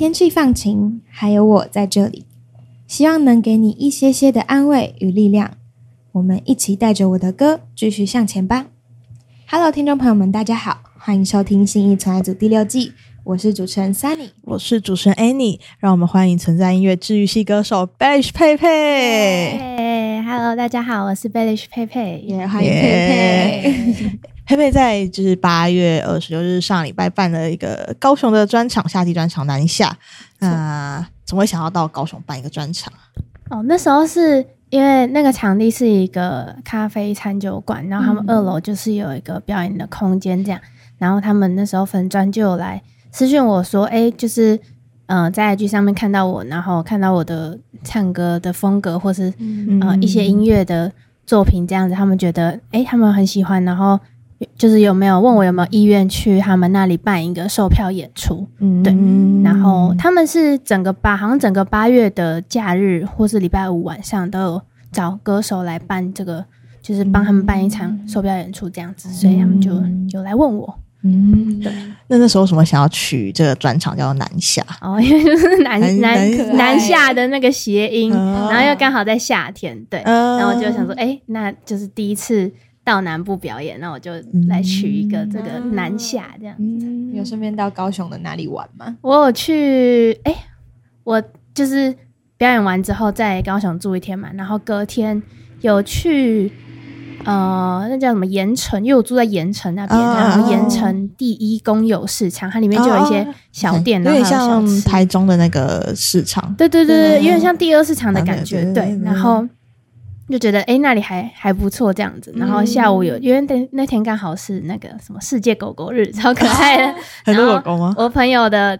[0.00, 2.24] 天气放晴，还有我在这里，
[2.86, 5.58] 希望能给你一些些的安慰与力量。
[6.12, 8.68] 我们一起带着我的歌继续向前吧。
[9.46, 14.30] Hello，听众朋友们，大家好，欢迎收听《信义存爱组》第六季，我是主持人 Sunny。
[14.44, 18.56] 我是主持人 Annie，让我们欢迎存在音乐治愈系歌手 Belish 佩
[20.24, 22.24] ，Hello，大家好，我是 Belish 佩佩。
[22.26, 24.18] 也欢迎佩佩。
[24.50, 29.96] 佩佩在就是八月二十六日上礼拜办了一个高雄的专场，夏季专场南下。
[30.40, 32.92] 那怎么会想要到高雄办一个专场？
[33.48, 40.60] 哦，那时候是因为那个场地是一个咖啡餐酒馆，然后他们二楼就是有一个表演的空间，这样。
[40.98, 44.56] 然后他们那时候粉专就有来私讯我说，哎，就是
[45.06, 49.32] 嗯、呃在 IG 上面看到我，然后看到我的唱歌的风格，或是
[49.80, 50.90] 呃一些音乐的
[51.24, 54.00] 作品这样子，他们觉得哎、诶他们很喜欢，然后
[54.56, 58.82] 就是有没有问我有没有意愿去他们那里办一个售票演出，嗯。
[58.82, 58.92] 对
[59.42, 66.44] 然后他们是整个八好像整个八月的假日或是礼拜五晚上都有找歌手来办这个，
[66.82, 69.72] 就是帮他们办一场售票演出这样子，所以他们就
[70.10, 70.78] 有来问我。
[71.02, 71.72] 嗯，对。
[72.08, 74.62] 那那时候什么想要取这个专场叫做南下？
[74.82, 77.10] 哦，因为就是南南南下。
[77.14, 78.48] 的那个谐音，哦。
[78.50, 82.52] 然后又刚好在夏天，对，嗯然后我就想说，哎、那就是第一次
[82.90, 84.12] 到南部表演，那我就
[84.48, 86.54] 来取一个这个南下这样。
[86.58, 88.96] 嗯，有顺便到高雄的哪里玩吗？
[89.02, 90.34] 我有去，哎、
[91.04, 91.22] 我
[91.54, 91.94] 就是
[92.36, 95.22] 表演完之后在高雄住一天嘛，然后隔天
[95.60, 96.52] 有去。
[97.22, 98.82] 呃，那叫什么盐城？
[98.82, 106.54] 因为我住在盐城那边，啊然后盐城第一公有市场，它里面就有一些小店，有点然后还有像台中的那个市场。
[106.54, 108.98] 对对对对，有点像第二市场的感觉，对。
[109.04, 109.46] 然后
[110.30, 112.32] 就觉得哎、诶那里还还不错这样子。
[112.36, 116.94] 然后下午有，因为那那天刚好是那个什么世界狗狗日，超可爱的。
[117.24, 117.94] 很多狗狗吗？
[117.96, 118.78] 我朋友的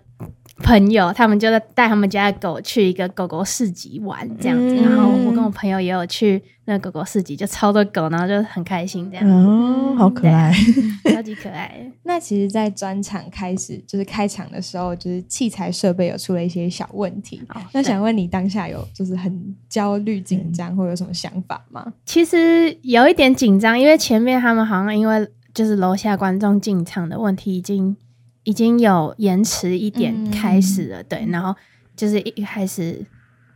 [0.63, 4.77] 朋友，他们就在带他们家的狗去一个狗狗市集玩这样子。
[4.77, 10.53] 嗯然后我跟我朋友也有去那个狗狗市集，就超多狗，然后就很开心这样，哦，好可爱。
[11.13, 11.91] 超级可爱。
[12.05, 17.41] 那其实，在专场开始就是开场的时候，就是器材设备有出了一些小问题。
[17.49, 21.93] 哦那想问你当下有就是很焦虑、紧张，或有什么想法吗？
[22.05, 27.97] 其实有一点紧张，因为前面他们好像因为就是楼下观众进场的问题，已经
[28.45, 31.55] 已经有延迟一点嗯开始了，对，然后
[31.97, 33.05] 就是一开始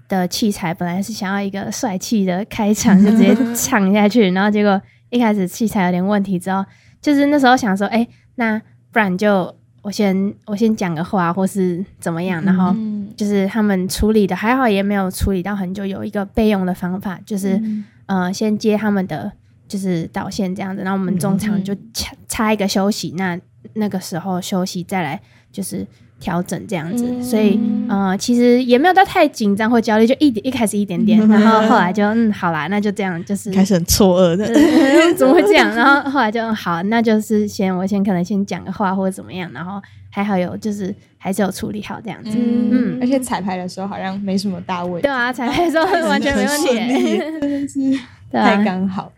[0.08, 4.80] 的器材本来是想要一个帅气的开场，就直接唱下去，然后结果
[5.10, 6.64] 一开始器材有点问题之后，
[7.00, 8.06] 就是那时候想说，哎、
[8.36, 8.60] 那
[8.92, 12.72] 不然就我先我先讲个话，或是怎么样，然后。
[12.76, 15.86] 嗯就是他们处理的还好，也没有处理到很久。
[15.86, 17.62] 有一个备用的方法，就是、
[18.06, 19.30] 呃，先接他们的
[19.68, 23.38] 就是导线这样子，然后我们中场就插插一个休息，那
[23.72, 25.20] 那个时候休息再来
[25.50, 25.86] 就是
[26.20, 27.06] 调整这样子。
[27.08, 27.58] 嗯所以
[27.88, 34.44] 呃，其实也没有到太紧张或焦虑，就一点一开始一点点，然后后来就嗯好啦，那就这样，就是开始很错愕的。
[34.46, 35.74] 呃 怎么会这样？
[35.74, 42.30] 然后后来就嗯好，那就是先我先可能先讲个话或者怎么样，然后还好有就是还是有处理好这样子。
[42.36, 47.78] 嗯嗯而且彩排的时候好像没什么大问题对，啊，彩排的时候 完全没问题很顺利耶，真的是
[48.30, 49.12] 对太啊，刚好。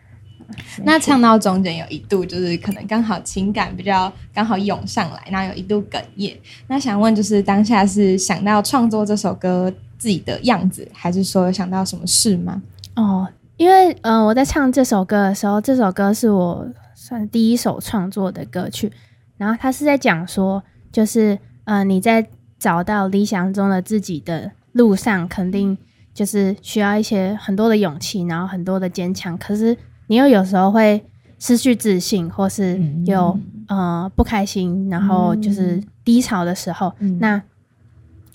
[0.85, 6.37] 那唱到中间有一度就是可能刚好情感比较刚好涌上来，然后有一度哽咽。
[6.69, 12.63] 那想问就是当下是想到创作这首歌自己的样子，还是说有想到什么事吗？
[12.95, 18.93] 哦，因为嗯、呃我在唱这首歌的时候，这首歌是我算第一首创作的歌曲，
[19.37, 22.27] 然后它是在讲说，就是呃你在
[22.59, 25.77] 找到理想中的自己的路上，肯定
[26.15, 29.77] 就是需要一些很多的勇气，然后很多的坚强，可是
[30.09, 31.05] 你又有时候会
[31.39, 33.39] 失去自信，或是有、
[33.69, 37.43] 呃不开心，然后就是低潮的时候，那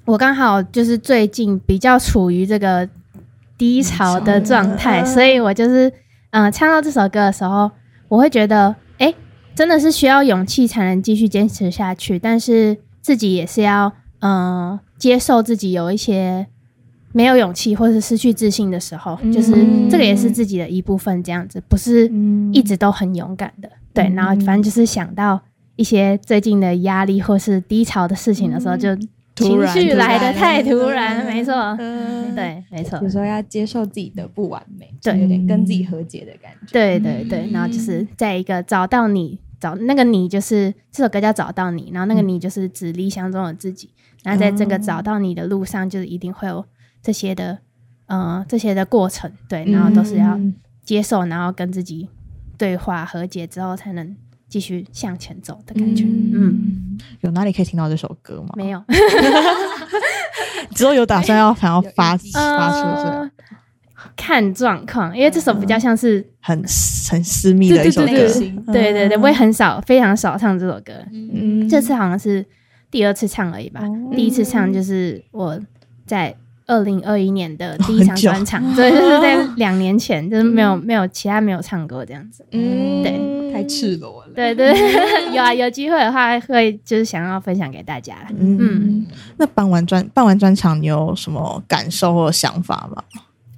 [0.05, 2.87] 我刚好就是最近比较处于这个
[3.57, 5.87] 低潮的状态，所以我就是
[6.31, 7.71] 嗯、呃唱到这首歌的时候，
[8.07, 9.13] 我会觉得，哎、
[9.55, 16.45] 真的是需要勇气才能继续坚持下去，但是自己也是要嗯、呃接受自己有一些
[17.11, 19.51] 没有勇气或是失去自信的时候，就是
[19.89, 22.11] 这个也是自己的一部分，这样子不是
[22.51, 25.41] 一直都很勇敢的，对，然后反正就是想到
[25.75, 28.95] 一些最近的压力或是低潮的事情的时候，就
[29.35, 32.99] 情绪来的太突然，没错，嗯，对，没错。
[33.01, 35.19] 有，时候要接受自己的不完美，对。
[35.19, 36.71] 有点跟自己和解的感觉。
[36.71, 43.89] 对对对，然后就是在一个找到你，找那个你，就是这首歌叫找到你，然后那个你就是指理想中的自己，
[44.23, 46.63] 然后在这个找到你的路上，就是一定会有
[47.01, 47.59] 这些的，
[48.07, 50.39] 呃，这些的过程，对，然后都是要
[50.83, 52.09] 接受，然后跟自己
[52.57, 54.15] 对话和解之后，才能
[54.47, 56.03] 继续向前走的感觉。
[56.05, 58.49] 嗯，有哪里可以听到这首歌吗？
[58.55, 58.83] 没有，
[60.75, 63.31] 之后有打算要 想要发发出这呃
[64.15, 66.57] 看状况，因为这首比较像是，很
[67.09, 68.07] 很私密的一首歌。
[68.07, 69.17] 对对对。
[69.17, 71.67] 我也很少非常少唱这首歌，嗯。
[71.69, 72.45] 这次好像是
[72.89, 73.81] 第二次唱而已吧。
[73.83, 74.11] 哦。
[74.15, 75.59] 第一次唱就是我
[76.05, 76.35] 在
[76.67, 82.45] 二零二一年的第一场专场，对，就是在两年前，就是没有没有其他没有唱歌这样子。
[82.51, 84.31] 嗯对太赤裸了。
[84.33, 84.73] 对对，
[85.35, 88.15] 有啊，有机会的话会就是想要分享给大家。
[88.37, 89.05] 嗯，
[89.37, 93.03] 那办完专办完专场，你有什么感受或想法吗？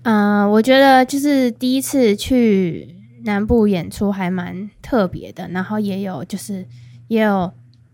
[0.04, 6.66] 嗯、我觉得就是第一次去南部演出还蛮特别的，然后也有就是
[7.08, 7.52] 也有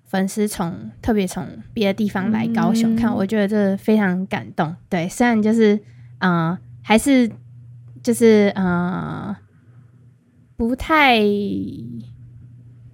[0.10, 4.76] 粉丝从特别从别的地方来高雄看，我觉得这非常感动。
[4.90, 5.76] 对，虽然就是
[6.18, 7.30] 嗯、呃还是
[8.02, 9.38] 就是嗯、呃
[10.58, 11.20] 不太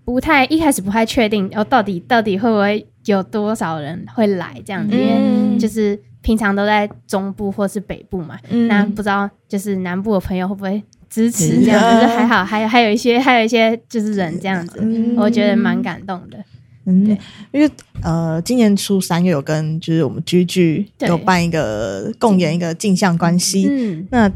[0.04, 12.06] 不太一开始不太确定哦，到底到底会不会有多少人会来这样子，因为嗯就是平常都在中部或是北部嘛，嗯那不知道就是南部的朋友会不会支持这样嗯子？
[12.06, 16.38] 就 还好，还有还有一些还有一些就是人这样子，嗯我觉得蛮感动的。
[16.86, 17.20] 嗯对，
[17.52, 17.70] 因为
[18.02, 21.10] 呃，今年初三又有跟就是我们居居对。
[21.10, 24.30] 有办一个共演一个镜像关系，嗯，那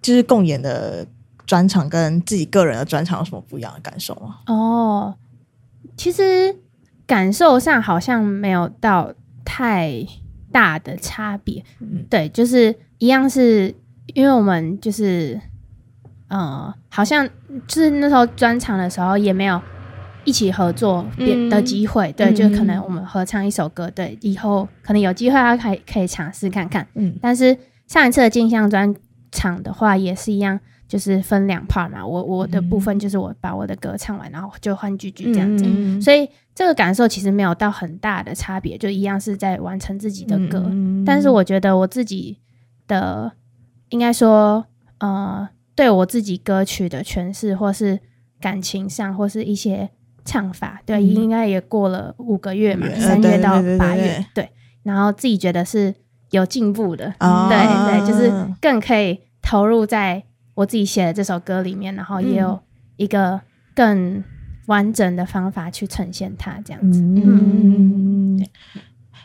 [0.00, 1.06] 就是共演的
[1.46, 4.38] 专场跟自己个人的专场有什么不一样的感受吗？
[4.46, 5.14] 哦，
[5.96, 6.56] 其实
[7.06, 9.12] 感受上好像没有到
[9.44, 10.06] 太
[10.50, 11.64] 大的差别。
[11.80, 12.04] 嗯。
[12.08, 13.74] 对，就是一样是
[14.14, 15.40] 因为我们就是
[16.28, 17.28] 呃，好像
[17.66, 19.60] 就是那时候专场的时候也没有
[20.24, 21.04] 一起合作
[21.50, 26.86] 的机会，对，嗯就可能我们合唱一首歌，对，以后可能有机会还可以可以尝试看看。
[26.94, 28.94] 嗯但是上一次的镜像专
[29.30, 32.06] 场的话，也是一样，就是分两 part 嘛。
[32.06, 35.64] 我我的部分就是我把我的歌唱完，然后就换句句这样子。
[35.66, 40.64] 嗯所以这个感受其实没有到很大的差别，就一样是在完成自己的歌。
[40.68, 42.38] 嗯但是我觉得我自己
[42.86, 43.32] 的，
[43.88, 44.64] 应该说，
[44.98, 47.98] 呃，对我自己歌曲的诠释，或是
[48.40, 49.90] 感情上，或是一些
[50.24, 54.50] 唱法，对，嗯应该也过了五个月嘛，呃三月到八月对，对，
[54.82, 55.94] 然后自己觉得是
[56.30, 60.22] 有进步的，啊对对，就是更可以投入在
[60.54, 62.60] 我自己写的这首歌里面，然后也有
[62.96, 63.40] 一个
[63.74, 64.22] 更
[64.66, 67.00] 完整的方法去呈现它，这样子。
[67.02, 68.38] 嗯，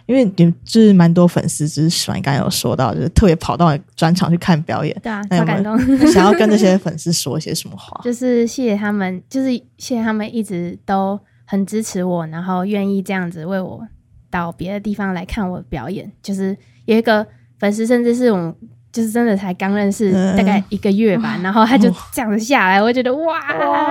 [0.07, 6.07] 因为你就是蛮多粉丝，就是喜欢刚才有说到，就是特别跑到专场去看表演，对啊，那有没有超感动。
[6.11, 7.99] 想要跟这些粉丝说一些什么话？
[8.03, 13.85] 就是谢谢他们，就是谢谢他们一直都很支持我，然后愿意这样子为我
[14.31, 16.11] 到别的地方来看我表演。
[16.23, 17.27] 就是有一个
[17.59, 18.55] 粉丝，甚至是我们
[18.93, 23.39] 就是真的才刚认识嗯大概一个月吧，然后他就这样子下来，我觉得哇，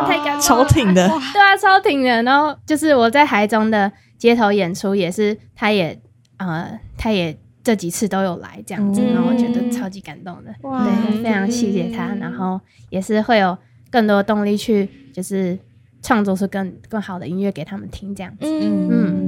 [0.06, 2.23] 太感动了，超挺的，对啊，超挺的。
[2.23, 5.99] 然后就是我在台中的街头演出，也是他也
[6.38, 10.55] 呃，他也这几次都有来这样子，嗯然后我觉得超级感动的。
[10.62, 13.57] 对，非常谢谢他，然后也是会有
[13.90, 15.59] 更多动力去就是
[16.02, 18.38] 创作出更更好的音乐给他们听这样子。
[18.43, 19.25] 嗯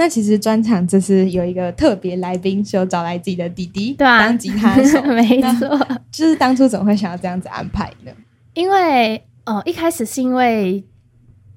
[0.00, 5.76] 那其实专场就是有一个特别来宾，是有找来自己的弟弟对啊，当吉他手， 没错。
[6.12, 8.12] 就是当初怎么会想要这样子安排呢？
[8.54, 10.84] 因为哦，一开始是因为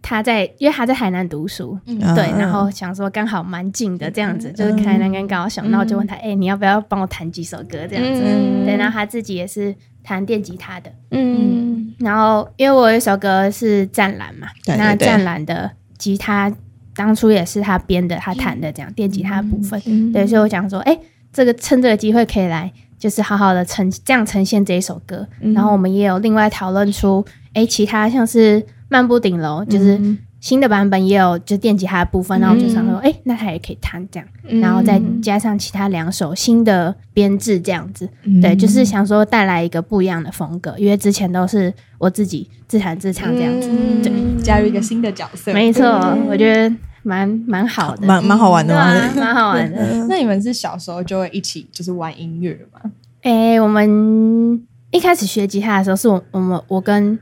[0.02, 2.00] 他在，因为他在海南读书，嗯。
[2.16, 4.56] 对，嗯然后想说刚好蛮近的这样子，嗯。
[4.56, 7.88] 就是台南跟高雄，嗯那我就问他，哎、你要不要帮我弹几首歌？
[7.90, 8.22] 这样子？
[8.24, 8.66] 嗯。
[8.66, 11.94] 对，然后他自己也是弹电吉他的，嗯。
[12.00, 16.52] 然后因为我有一首歌是湛蓝嘛，那湛蓝的吉他
[16.96, 20.12] 当初也是他编的，他弹的这样电吉他的部分，嗯。
[20.12, 20.98] 对，所以我想说，哎、
[21.32, 25.28] 这个趁这个机会可以来，就是好好的呈这样呈现这一首歌。
[25.42, 25.54] 嗯。
[25.54, 30.20] 然后我们也有另外讨论出，哎、其他像是漫步顶楼，就是嗯。
[30.42, 34.60] 新的版本也有就电吉他的部分，然后我就想说，哎、那他也可以弹这样，嗯。
[34.60, 38.42] 然后再加上其他两首新的编制这样子，嗯。
[38.42, 44.02] 对，就是想说带来一个不一样的风格，因为之前都是我自己自弹自唱这样子，嗯。
[44.02, 44.12] 对，
[44.44, 46.26] 加入一个新的角色，没错，嗯。
[46.28, 48.92] 我觉得蛮蛮好的，蛮 蛮好玩的嘛。
[48.92, 50.08] 对啊，蛮好玩的。
[50.08, 52.82] 那你们是小时候就会一起就是玩音乐吗？
[53.22, 57.20] 诶、我们一开始学吉他的时候，是我我们我跟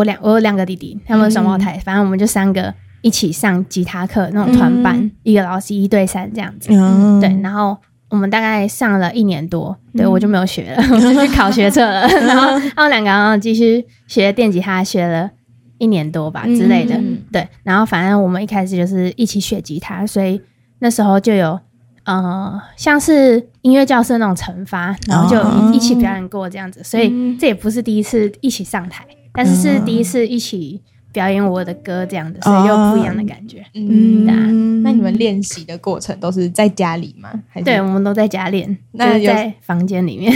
[0.00, 6.70] 我两我有两个弟弟，他们双胞胎，反正我们就三个一起上吉他课那种团班，嗯一个老师一对三这样子。
[6.72, 7.76] 嗯对，然后
[8.08, 12.08] 我们大概上了一年多，对我就没有学了， 我就去考学测了。
[12.26, 15.30] 然后他们两个然后继续学电吉他，学了
[15.76, 16.94] 一年多吧之类的。
[16.96, 20.40] 嗯对，然后反正我们一开始就是一起学吉他，所以
[20.78, 21.60] 那时候就有
[22.04, 29.04] 呃，像是音乐教室那种惩罚，然后就哦一一起表演过这样子，所以嗯这也不是第一次一起上台。
[29.32, 30.80] 但是是第一次一起
[31.12, 33.64] 表演我的歌这样的，所以又不一样的感觉。
[33.74, 34.36] 嗯，对啊
[34.82, 37.30] 那你们练习的过程都是在家里吗？
[37.48, 40.32] 还是对，我们都在家练，就是那在房间里面。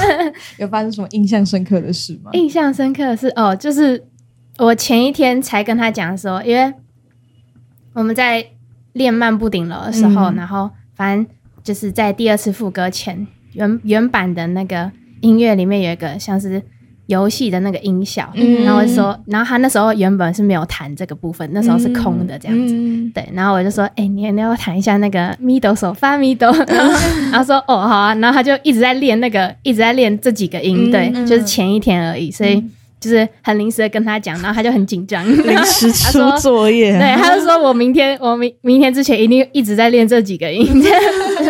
[0.58, 2.30] 有发生什么印象深刻的事吗？
[2.32, 4.06] 印象深刻的是哦，就是
[4.58, 6.72] 我前一天才跟他讲说，因为
[7.92, 8.44] 我们在
[8.94, 11.26] 练漫步顶楼的时候，嗯然后反正
[11.62, 14.90] 就是在第二次副歌前，原原版的那个
[15.20, 16.62] 音乐里面有一个像是
[17.06, 18.64] 游戏的那个音效，嗯。
[18.64, 22.74] 然后我就说，然后他那时候原本是没有弹这个部分，那时候是空的这样子。
[22.74, 23.10] 嗯。
[23.14, 26.54] 对，然后我就说，哎、你你要弹一下那个 middle 手发 middle，
[27.30, 31.26] 然后说，哦，好啊，然后他就一直在练那个，一直在练这几个音，嗯对，嗯。
[31.26, 32.62] 就是前一天而已，所以
[32.98, 40.66] 就是很临时的跟他讲，然后他就很紧张， 临时出作业， 对，他就说我明天我明明天之前一定一直在练这几个音，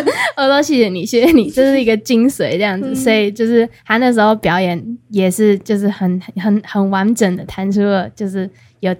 [0.37, 8.49] 我说谢谢你，谢谢你，这是一个精髓这样子，所以就是他那时候表演也是就是很很很完整的弹出了，就是
[8.79, 8.93] 有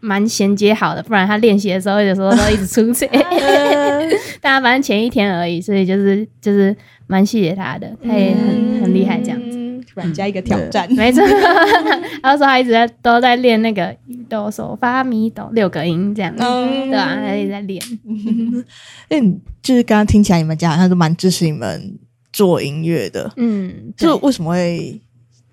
[0.00, 3.08] 蛮衔接好的，不然他练习的时候有时候都一直出错，
[4.40, 9.53] 大家反正前一天而已，所以就是就是蛮谢谢他的，他也很很厉害这样子。
[9.94, 11.22] 子，突然加一个挑战，没错，
[12.22, 13.94] 他就说他一直在都在练那个
[14.28, 16.90] 哆嗦发咪哆六个音这样，嗯。
[16.90, 17.82] 对啊、他一直在练。
[18.06, 18.64] 因
[19.10, 21.98] 为你就是刚刚听起来你们家好像都蛮支持你们
[22.32, 25.00] 做音乐的，嗯，就为什么会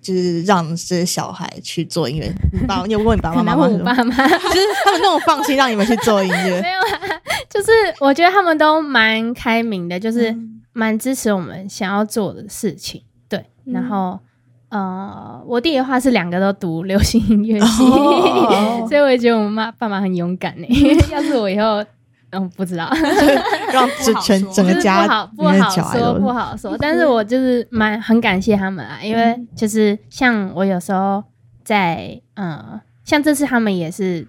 [0.00, 2.32] 就是让这些小孩去做音乐？
[2.52, 4.14] 你爸， 你有问你爸爸妈妈爸妈。
[4.28, 6.60] 就是他们那种放心让你们去做音乐。
[6.60, 7.70] 没，有啊，就是
[8.00, 10.34] 我觉得他们都蛮开明的，就是
[10.72, 13.02] 蛮支持我们想要做的事情。
[13.28, 14.18] 对，然后
[14.72, 20.66] 呃，我弟的话是两个都读流行音乐系，哦 所以我也觉得我妈爸妈很勇敢呢。
[21.12, 21.84] 要是我以后。
[22.34, 22.88] 嗯，不知道，
[23.74, 26.74] 让整全整个家不好不好说，不好说。
[26.78, 31.22] 但是我就是蛮很感谢他们啊，因为就是像我有时候
[31.62, 34.26] 在呃，像这次他们也是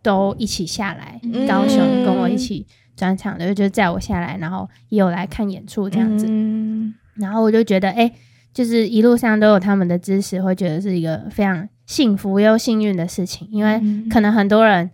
[0.00, 2.64] 都一起下来、嗯高雄跟我一起
[2.96, 6.26] 专场的，就载我下来，然后也有来看演出这样子。
[6.28, 8.12] 嗯然后我就觉得，哎、
[8.54, 13.46] 就是一路上都有他们的支持，会觉得是一个非常幸福又幸运的事情。
[13.50, 14.08] 因为嗯。
[14.08, 14.88] 可能很多人，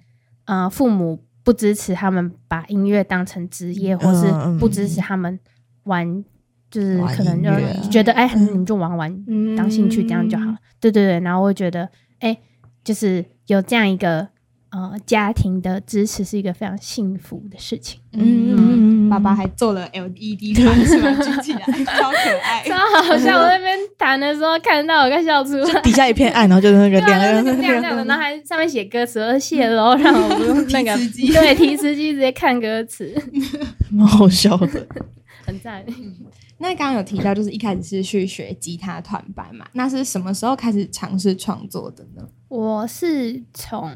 [0.46, 4.58] 呃，父母不支持他们把音乐当成职业，或是嗯。
[4.58, 5.38] 不支持他们
[5.84, 6.24] 玩，
[6.70, 7.50] 就是可能就
[7.90, 8.46] 觉得，哎、嗯。
[8.46, 9.54] 你们就玩玩嗯。
[9.54, 10.46] 当兴趣这样就好。
[10.80, 11.86] 对对对，然后我会觉得，
[12.20, 12.36] 哎、
[12.82, 14.26] 就是有这样一个
[14.70, 18.00] 呃家庭的支持，是一个非常幸福的事情。
[18.12, 21.12] 嗯，爸爸还做了 LED 盘是吗？
[21.22, 22.64] 举起来，超可爱。
[22.68, 23.36] 超好笑！
[23.38, 25.80] 我那边弹的时候看到，我快笑出来。
[25.82, 30.96] 底下一片暗，然后就是那个两个就是亮亮的，然后还上面写歌词，我说谢喽，让我不用那个
[31.32, 33.14] 对提词机直接看歌词，
[33.90, 34.86] 蛮好笑的。
[35.44, 35.84] 很赞。
[36.58, 42.22] 那刚刚有提到，就是一开始是去学吉他团班嘛，那是什么时候开始尝试创作的呢？
[42.48, 43.90] 我是从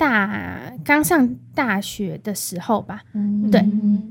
[0.00, 3.50] 大刚上大学的时候吧，嗯。
[3.50, 3.60] 对。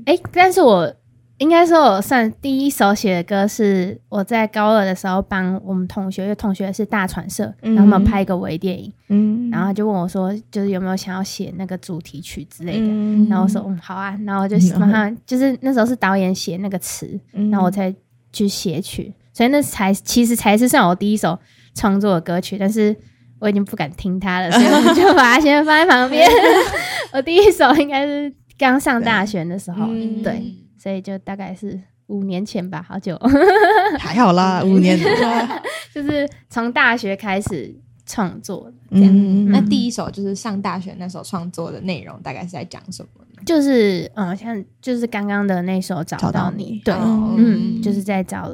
[0.06, 0.94] 哎、但是我
[1.38, 9.50] 应该说，我算第一首写的歌是我在高二的时候帮我们同学，因为同学是大传社，然后他们拍一个微电影，嗯。
[9.50, 12.86] 然后他就问我说，就是有没有想要写那个主题曲之类的。
[12.86, 13.26] 嗯。
[13.28, 17.92] 然后我说嗯好啊，然后就嗯马上就是那时候是导演写那个词，然后我才
[18.32, 21.36] 去写曲，所以那才其实才是算我第一首
[21.74, 22.96] 创作的歌曲，但是
[23.40, 26.28] 我已经不敢听他了，所以我就把它先放在旁边。
[27.12, 33.18] 我第一首应该是刚上大学的时候，嗯对，所以就大概是五年前吧，好久，
[33.98, 35.62] 还好啦， 五年了。
[35.92, 37.74] 就是从大学开始
[38.06, 39.10] 创作的这样。
[39.12, 43.08] 嗯那第一首就是上大学那时候创作的内容，大概是在讲什么？
[43.46, 48.52] 就是嗯，像就是刚刚的那首找找到你，你对，哦嗯，就是在找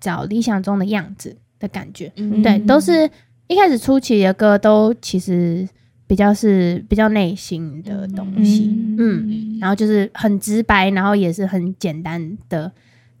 [0.00, 3.10] 找理想中的样子的感觉，嗯对，都是
[3.48, 5.68] 一开始初期的歌都其实
[6.06, 9.58] 比较是比较内心的东西，嗯。
[9.60, 12.70] 然后就是很直白，然后也是很简单的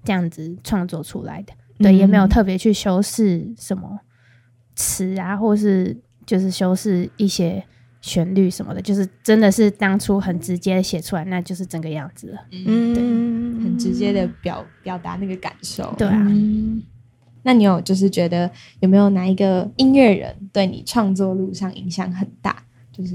[0.04, 3.98] 这样子创作出来的，对，也没有特别去修饰什么
[4.76, 7.64] 词啊，或是就是修饰一些
[8.00, 12.38] 旋律什么的，就是真的是当初很直接的写出来，那就是整个样子了。
[12.52, 13.02] 嗯，对。
[13.58, 15.92] 很直接的表表达那个感受。
[15.98, 16.24] 对啊，
[17.48, 18.50] 那你有就是觉得
[18.80, 22.54] 有没有哪一个音乐人对你创作路上影响很大？
[22.92, 23.14] 就是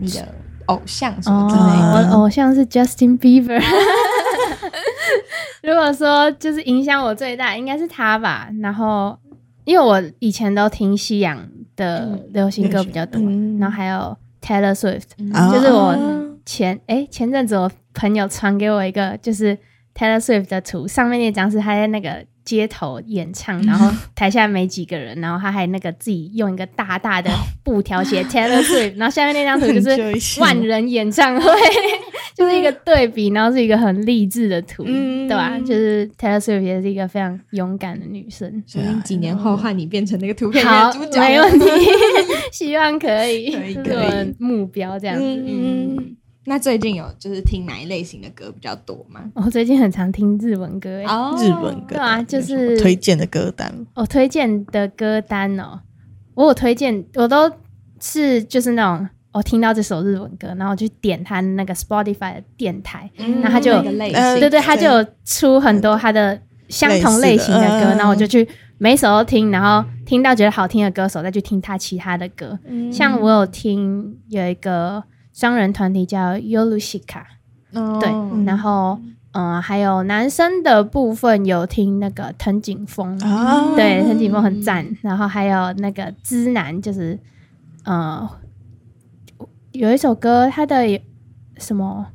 [0.00, 0.26] 你的
[0.66, 2.08] 偶像什么之类哦，我的？
[2.08, 3.62] 的偶像是 Justin Bieber。
[5.62, 8.48] 如果说就是影响我最大，应该是他吧。
[8.60, 9.16] 然后，
[9.64, 15.96] 因为我以前都听西洋的流行歌比较多，嗯然后还有 Taylor Swift，、啊就是我
[16.44, 19.56] 前哎、前阵子我朋友传给我一个就是
[19.94, 27.30] Taylor Swift 的图，上面那张是他在那个街头演唱，然后台下没几个人，然后他还那个自己用一个大大的
[27.62, 31.50] 布条写 Taylor Swift，然后下面那张图就是万人演唱会，
[32.34, 35.58] 就是一个对比，然后是一个很励志的图，嗯对吧？
[35.58, 38.62] 就是 Taylor Swift 也是一个非常勇敢的女生。
[38.66, 41.66] 说不定几年后换你变成那个图片主，角，没问题，
[42.52, 45.24] 希望可以，可以这是我的目标，这样子。
[45.24, 45.95] 嗯，嗯，
[46.48, 49.20] 那最近有就是听哪一类型的歌比较多吗？
[49.34, 51.36] 我最近很常听日文歌，哎，哦。
[51.38, 51.96] 日文歌。
[51.96, 53.72] 对啊就是推荐的歌单。
[53.94, 55.80] 我推荐的歌单哦，
[56.34, 57.50] 我有推荐，我都
[58.00, 68.48] 是就是那种我听到这首日文歌，然后我去点它那个 Spotify 的电台，嗯那他就有那个类呃型，对对，他就有出很多他的相同类型的歌，然后我就去
[68.78, 72.58] 每一首都听，然后听到觉得好听的歌手，再去听他其他的歌。
[72.66, 72.92] 嗯。
[72.92, 75.02] 像我有听有一个
[75.36, 77.24] 双人团体叫 Yolushika，
[77.74, 77.98] 哦。
[78.00, 78.08] 对，
[78.46, 78.98] 然后
[79.32, 83.76] 嗯、呃还有男生的部分有听那个藤井风，啊。
[83.76, 87.18] 对，藤井风很赞，然后还有那个知男，就是
[87.84, 88.26] 呃
[89.72, 90.98] 有一首歌，它的
[91.58, 92.06] 什么，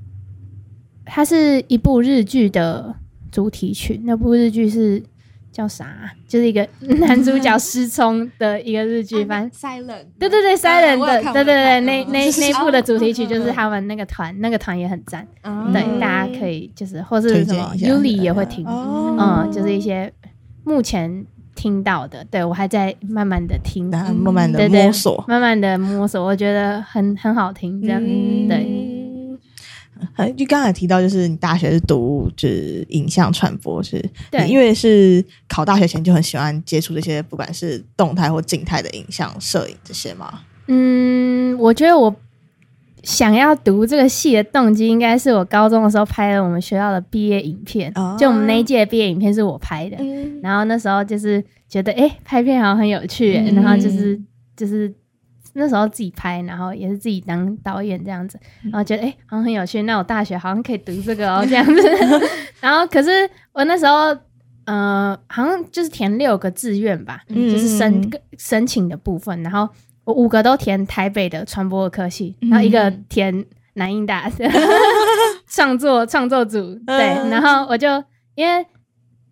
[1.05, 2.95] 它是一部日剧的
[3.31, 5.03] 主题曲，那部日剧是
[5.51, 6.13] 叫啥啊？
[6.27, 6.65] 就是一个
[6.99, 9.51] 男主角失聪的一个日剧，反正。
[9.51, 17.93] Silent，对对对，Silent 的，对对对，那那那部的主题曲哦就是他们那个团，那个团也很赞，嗯对，大家可以就是或是推什么荐一下。
[17.93, 19.15] Yuli 也会听，哦。
[19.19, 20.11] 嗯，就是一些
[20.63, 25.23] 目前听到的，对我还在慢慢的听，然后慢慢的摸索。
[25.27, 28.47] 慢慢的摸索，我觉得很很好听，这样，嗯。
[28.47, 29.00] 对。
[30.15, 40.41] 呃就刚才提到，就是你大学是读就是影像传播，是对因为是考大学前就很喜欢接触这些，不管是动态或静态的影像、摄影这些吗？
[40.67, 42.15] 嗯，我觉得我
[43.03, 54.19] 想要读这个系的动机，应该是我高中的时候拍了我们学校的毕业影片，哦就我们那一届的毕业影片是我拍的，嗯然后那时候就是觉得，哎、拍片好像很有趣、嗯然后就是
[54.55, 54.93] 就是
[55.53, 59.81] 那时候自己拍，然后也是自己当导演这样子，然后觉得，哎、好像很有趣。
[59.83, 61.81] 那我大学好像可以读这个哦，这样子。
[62.61, 64.15] 然后可是我那时候，
[64.65, 69.67] 呃，好像就是填六个志愿吧，嗯就是申申请的部分，然后
[70.03, 74.49] 我五个都填台北的传播科系，然后一个填南音大的
[75.47, 77.87] 创作创作组，对，嗯然后我就
[78.35, 78.65] 因为。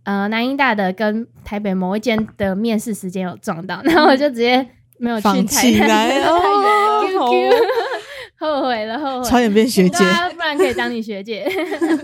[0.05, 4.65] 呃，南音大的跟台北某一间的面试时间有撞到，然后我就直接
[4.99, 7.51] 没有去放台弃来 哦 QQ，
[8.39, 9.97] 后悔了，后悔了，差点变学姐
[10.33, 11.49] 不然可以当你学姐。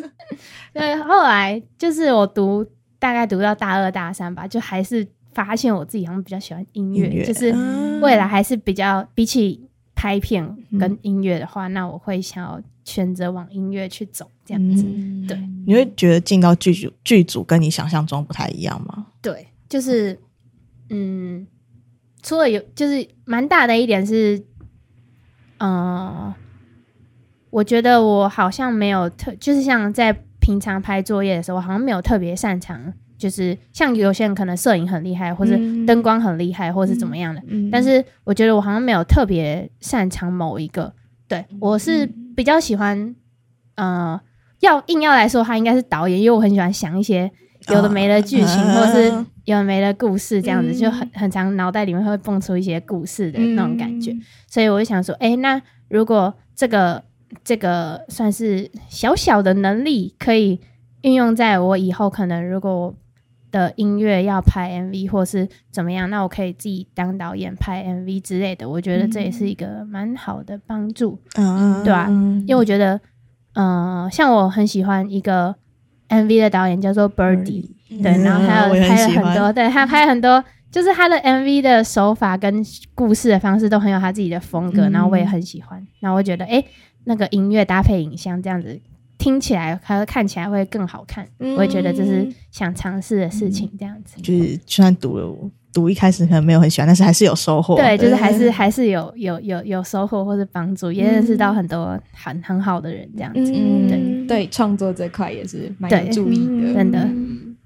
[0.73, 2.65] 对，后来就是我读
[2.99, 14.83] 大概读到大二大三吧，就还是发现我自己好像比较喜欢音乐，音乐就是嗯未来还是比较比起拍片跟音乐的话，那我会想要选择往音乐去走，这样子。
[14.85, 19.07] 嗯对你会觉得进到剧组剧组跟你想象中不太一样吗？
[19.21, 20.19] 对，就是
[20.91, 21.47] 嗯，
[22.25, 24.43] 除了有就是蛮大的一点是，
[25.59, 26.33] 嗯、
[27.51, 35.85] 我觉得我好像没有特，就是像在平常拍作业的时候，我好像没有特别擅长，就是像有些人可能摄影很厉害，或是嗯。
[35.85, 40.91] 灯光很厉害，或是怎么样的，嗯但是我觉得我好像没有特别擅长某一个。
[41.27, 43.15] 对我是比较喜欢，
[43.75, 44.19] 呃，
[44.61, 47.31] 要硬要来说，他应该是导演，因为我很喜欢想一些
[47.73, 49.11] 有的没的剧情，啊或是
[49.45, 54.11] 有的没的故事，这样子、嗯就很很常脑袋里面会蹦出一些故事的那种感觉。
[54.11, 57.03] 嗯所以我就想说，哎、那如果这个
[57.43, 60.59] 这个算是小小的能力，可以
[61.01, 62.95] 运用在我以后可能如果我
[63.51, 68.69] 的音乐要拍 MV 或是怎么样，那我可以自己当导演拍 MV 之类的。
[68.69, 72.99] 我觉得这也是一个蛮好的帮助，嗯对啊因为我觉得，
[73.53, 75.55] 呃，像我很喜欢一个
[76.09, 77.69] MV 的导演叫做 Birdy，
[78.01, 78.23] 对，嗯。
[78.23, 82.63] 然后还有拍了很多，对他拍了很多，就是他的 MV 的手法跟
[82.93, 84.91] 故事的方式都很有他自己的风格，嗯。
[84.91, 85.85] 然后我也很喜欢。
[85.99, 86.63] 然后我觉得，哎、
[87.05, 88.79] 那个音乐搭配影像这样子
[89.17, 91.55] 听起来还有看起来会更好看，嗯。
[91.55, 94.21] 我也觉得这是想尝试的事情，这样子。
[94.21, 95.27] 就是就算读了
[95.75, 97.75] 读一开始可能没有很喜欢，但是还是有收获。
[97.75, 103.51] 对，就是还是还是有有有有收获或是帮助，也认识到很多很很好的人，这样子。
[103.53, 107.57] 嗯，对对，创作这块也是蛮有注意的，真的嗯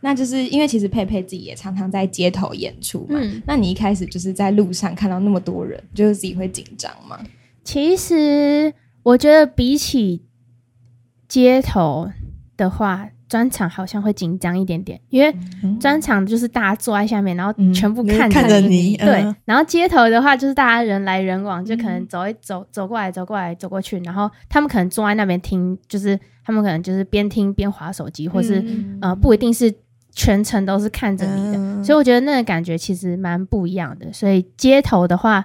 [0.00, 7.18] 那就是因为其实佩佩自己也常常在街头演出嘛，嗯那你一开始就是在路上看到那么多人，就是自己会紧张吗？
[7.64, 10.22] 其实我觉得比起
[11.26, 12.08] 街头
[12.56, 15.30] 的话，专场好像会紧张一点点，因为
[15.62, 18.96] 嗯专场就是大家坐在下面，然后嗯全部就是看看着你你。
[18.96, 29.72] 对嗯，然后街头的话，就是大家人来人往，就可能走一走，走过来，走过来，走过去，然后他们可能坐在那边听，就是他们可能就是边听边划手机，或是、嗯呃，不一定是
[30.12, 34.12] 全程都是看着你的，嗯所以我觉得那个感觉其实蛮不一样的。
[34.12, 35.44] 所以街头的话，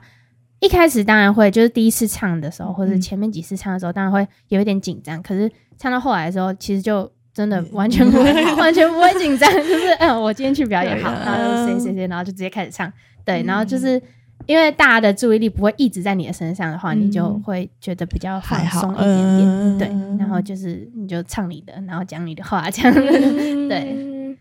[0.59, 5.21] 一开始当然会就是第一次唱的时候，或者嗯前面几次唱的时候，当然会有一点紧张。
[5.21, 12.91] 可是唱到后来的时候，其实就真的完全不会， 完全不会紧张，就是 嗯，我今天去表演好，然后谁谁谁，然后就直接开始唱，
[13.25, 14.01] 对，然后就是。
[14.45, 19.87] 因为大家的注意力不会一直在你的身上的话，你就嗯会觉得比较放松一点点，嗯对。
[20.19, 23.01] 然后就是你就唱你的，然后讲你的话，这样子，
[23.69, 24.37] 对。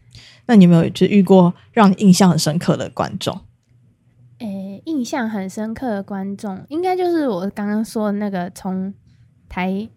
[0.47, 3.43] 那你有没有就遇过让你印象很深刻的观众？
[4.39, 8.93] 诶、印象很深刻的观众，应该就是我刚刚说的那个从
[9.49, 9.89] 台，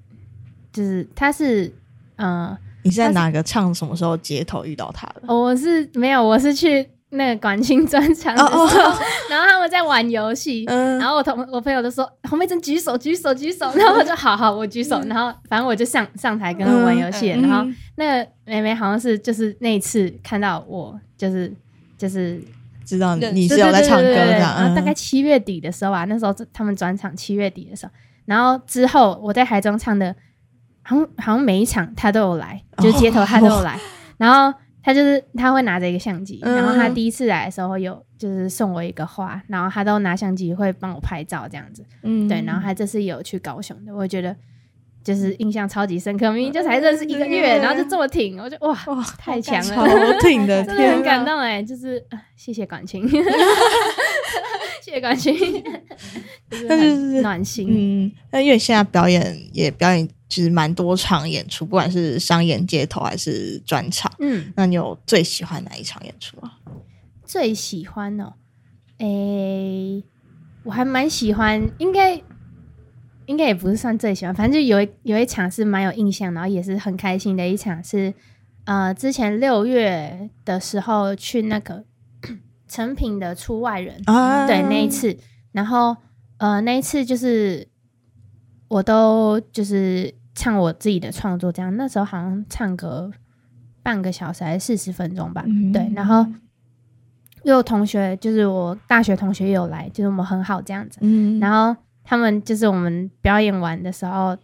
[0.71, 1.73] 就是他是，
[2.17, 5.33] 呃，你是在哪个唱什么时候街头遇到他的？
[5.33, 8.65] 我是没有，我是去那个管清专场的时候，
[9.27, 10.99] 然后他们在玩游戏，嗯。
[10.99, 17.75] 然后我同我朋友就说洪美珍举手举手举手，然后我就好好我举手，然后反正我就上上台跟他玩游戏，嗯然后嗯。
[17.95, 21.51] 那个妹妹好像是就是那一次看到我就是
[21.97, 22.39] 就是
[22.85, 27.91] 知道你是有在唱歌对对对这样，然后大概嗯七月底的时候啊，那时候他们转场七月底的时候，
[28.25, 30.15] 然后之后我在台中唱的，
[30.87, 33.79] 好像好像每一场他都有来，就是街头他都有来，
[34.17, 36.55] 然后他就是他会拿着一个相机，嗯。
[36.55, 42.27] 然后他第一次来的时候有就是送我一个花，然后他都拿相机会帮我拍照这样子，嗯。
[42.27, 44.35] 对，然后他这次有去高雄的，我觉得。
[45.05, 53.05] 就是印象超级深刻，明明就才认识一个月，然后就这么挺，我就哇，哇，太强超了，挺的， 真的很感动哎，就是、呃谢谢感情，
[54.95, 55.35] 谢谢感情，
[56.49, 57.67] 就是那就是暖心。
[57.69, 66.59] 嗯，那因为现在表演也表演其实蛮多场演出，不管是商演街头还是专场，嗯，那你有最喜欢哪一场演出啊？
[67.25, 68.33] 最喜欢哦，
[68.99, 70.01] 诶、
[70.63, 72.21] 我还蛮喜欢，应该
[73.25, 78.13] 应该也不是算最喜欢，反正就有一有一场是蛮有印象，然后也是很开心的一场是，
[78.63, 81.83] 呃，之前六月的时候去那个
[82.75, 84.45] 成品的出外人，啊。
[84.45, 85.17] 对那一次，
[85.53, 85.95] 然后
[86.37, 87.65] 呃那一次就是
[88.67, 93.09] 我都就是唱我自己的创作，这样那时候好像唱个
[93.81, 96.25] 半个小时还是四十分钟吧，嗯对，然后
[97.43, 101.39] 又有同学就是我大学同学也有来，就是我们很好这样子，嗯。
[101.39, 104.37] 然后他们就是我们表演完的时候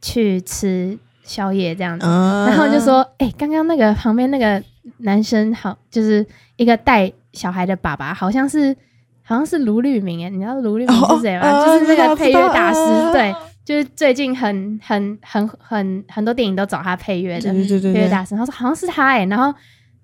[0.00, 4.62] 去吃宵夜这样子，嗯然后就说：“哎、刚刚那个旁边那个
[4.98, 6.24] 男生好，就是
[6.56, 8.74] 一个带小孩的爸爸，好像是
[9.22, 11.50] 好像是卢律明哎，你知道卢律明是谁吗？
[11.50, 18.34] 哦就是那个配乐大师，对，就是最近很很很很很多电影都找他配乐的配乐大师。
[18.36, 19.52] 他说好像是他哎，然后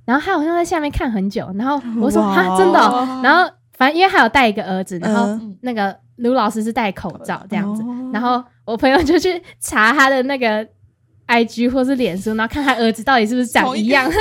[0.04, 2.34] 然后他好像在下面看很久，然后我说哇。
[2.34, 8.10] 哈真的哦、然后反正因为他有带一个儿子，然后嗯那个卢老师是戴口罩这样子，哦。
[8.12, 10.66] 然后我朋友就去查他的那个
[11.32, 14.18] I G 或是脸书，然后看他儿子到底是不是长一样， 超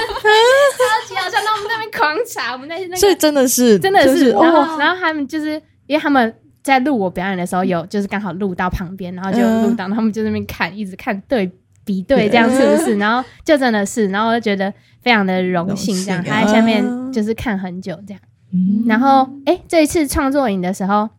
[1.08, 1.38] 级好笑。
[1.44, 11.52] 那我们在那边狂查，我们在那所以真的是真的，就是然后哇然后他们就是因为他们在录我表演的时候有就是刚好录到旁边，然后就嗯录到，他们就在那边看，一直看对
[11.84, 18.22] 比对这样是不是，然后就真的是，然后我就觉得非常的荣幸，这样他在下面啊就是看很久这样。
[18.54, 18.86] 嗯。
[18.88, 21.10] 然后，哎、这一次创作营的时候，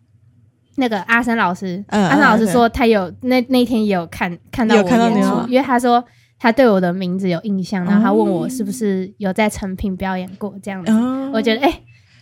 [0.76, 6.02] 那个阿森老师，嗯阿森老师嗯说他有那那天也有看看到有我演出因为他说
[6.38, 10.90] 他对我的名字有印象，然后他问我是不是有在成品表演过这样子。
[10.90, 11.70] 啊我觉得，哎、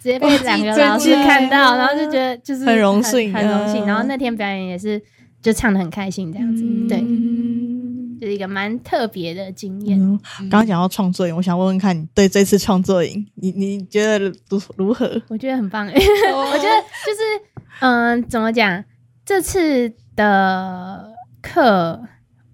[0.02, 3.84] 直接被两个老师看到，然后就觉得就是很荣幸很荣幸。
[3.84, 5.00] 嗯然后那天表演也是
[5.42, 9.98] 就唱的很开心，这样子，对，嗯就是一个蛮特别的经验。
[9.98, 14.18] 嗯，刚刚讲到创作营，我想问问看你对这次创作营，你你觉得
[14.50, 15.10] 如如何？
[15.28, 17.40] 我觉得很棒、欸，我觉得就是
[17.80, 18.84] 嗯，怎么讲？
[19.24, 22.02] 这次的课，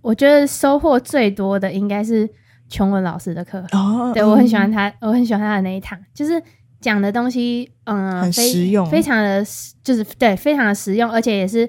[0.03, 2.29] 我觉得收获最多的应该是
[2.69, 3.65] 琼文老师的课。
[3.73, 6.43] 哦对我很喜欢他，我很喜欢他的那一堂，就是
[6.81, 11.69] 讲的东西，嗯，很非实用非常的实，就是对，非常的实用，而且也是，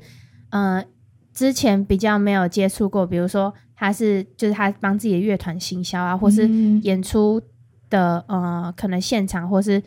[0.49, 0.85] 嗯、
[1.33, 7.41] 之前比较没有接触过，比如说他是就是他帮自己的乐团行销啊，或是嗯演出
[7.89, 9.81] 的呃，可能现场或是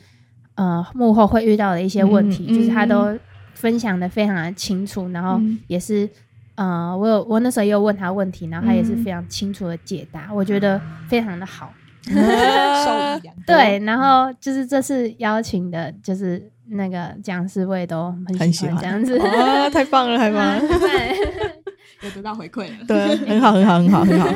[0.54, 3.16] 呃幕后会遇到的一些问题，嗯就是他都
[3.60, 6.08] 分享的非常的清楚，然后嗯也是。
[6.56, 11.72] 呃，我有我那时候也有问他问题，然后他也是嗯非常清楚的解答，我觉得非常的好。
[12.04, 13.34] 受益良。
[13.46, 19.18] 对，然后就是这次邀请的，就是那个讲师，我也都很很喜喜欢欢这样子。
[19.26, 21.16] 啊，太棒了，太棒了， 对
[22.02, 22.84] 有得到回馈了。
[22.86, 24.28] 对，很好，很好，很好，很好。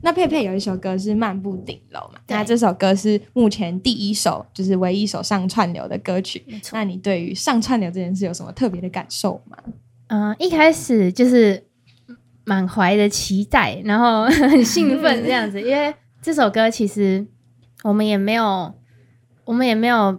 [0.00, 2.20] 那佩佩有一首歌是《漫步顶楼》嘛？
[2.28, 6.44] 那这首歌是目前第一首，就是唯一一首上串流的歌曲。
[6.72, 9.56] 那你对于上串流这件事有什么特别的感受吗？
[10.06, 11.62] 嗯、一开始就是
[12.44, 17.26] 满怀的期待，然后 很兴奋 这样子，因为这首歌其实
[17.82, 18.72] 我们也没有，
[19.44, 20.18] 我们也没有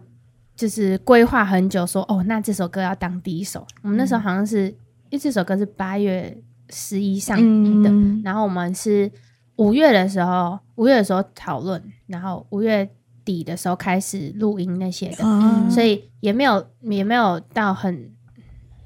[0.55, 3.65] 就是规划很久说哦，那这首歌要当第一首。
[3.81, 4.67] 我们那时候好像是，
[5.09, 6.37] 因为这首歌是八月
[6.69, 9.11] 十一上映的，嗯然后我们是
[9.59, 12.89] 五月的时候，五月的时候讨论，然后五月
[13.25, 18.09] 底的时候开始录音那些的，啊所以也没有也没有到很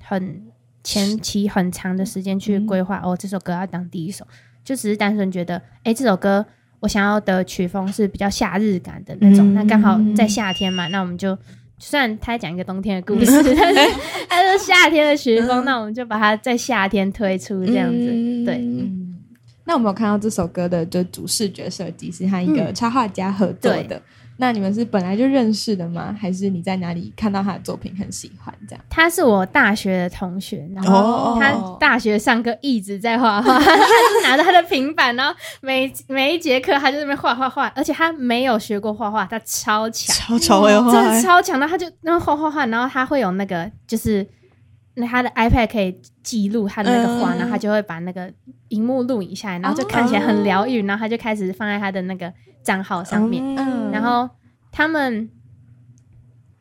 [0.02, 0.42] 很
[0.84, 4.26] 前期很长的时间去规划、哦，这首歌要当第一首，
[4.64, 6.46] 就只是单纯觉得，哎、这首歌
[6.80, 11.38] 我想要的曲风是比较夏日感的那种，嗯那刚好在夏天嘛，那我们就。
[11.80, 13.32] 虽然他在讲一个冬天的故事，
[14.30, 17.98] 但是夏天的曲风，那我们就把它在夏天推出这样子。
[18.46, 19.03] 对，嗯，
[19.65, 23.84] 那我们有看到这首歌的就主视觉设计是和一个插画家合作的。
[23.84, 24.02] 对
[24.38, 26.13] 那你们是本来就认识的吗？
[26.19, 28.84] 还是你在哪里看到他的作品很喜欢这样？
[28.89, 44.28] 他是我大学的同学，然后哦他大学上课一直在画画， 他是拿着他的平板，然后每每一节课他就在那边画画画，而且他没有学过画画，他超强，超超会画真的超强的，他就那么画画画，然后他会有那个就是
[44.96, 48.32] 那他的 iPad 可以记录他的那个画，嗯然后他就会把那个
[48.68, 53.92] 荧幕录影下来，然后就看起来很疗愈，然后他就开始放在他的那个账号上面，嗯。
[53.92, 54.30] 然后
[54.72, 55.30] 他们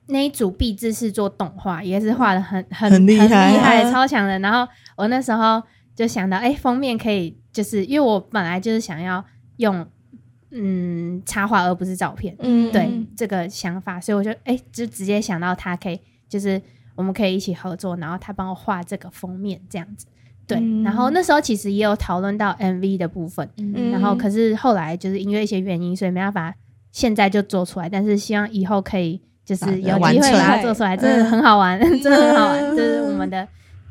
[0.06, 3.50] 那一组壁纸是做动画，也是画的很很很厉害。
[3.52, 4.38] 厉害，啊超强的。
[4.38, 5.62] 然后我那时候
[5.94, 9.24] 就想到，哎、封面可以，就是因为我本来就是想要
[9.58, 9.86] 用
[10.50, 12.72] 嗯插画而不是照片，嗯。
[12.72, 16.60] 对这个想法，所以我就哎、就直接想到他可以，就是
[16.94, 20.06] 我们可以一起合作，然后他帮我画这个封面这样子。
[20.46, 20.82] 对，嗯。
[20.82, 23.90] 然后那时候其实也有讨论到 MV 的部分，嗯。
[23.90, 26.54] 然后可是后来就是因为一些原因，所以没办法
[26.90, 33.46] 现在就做出来，但是希望以后可以就是有机会把它做出来，真的很好玩， 真的很好玩，就是我们的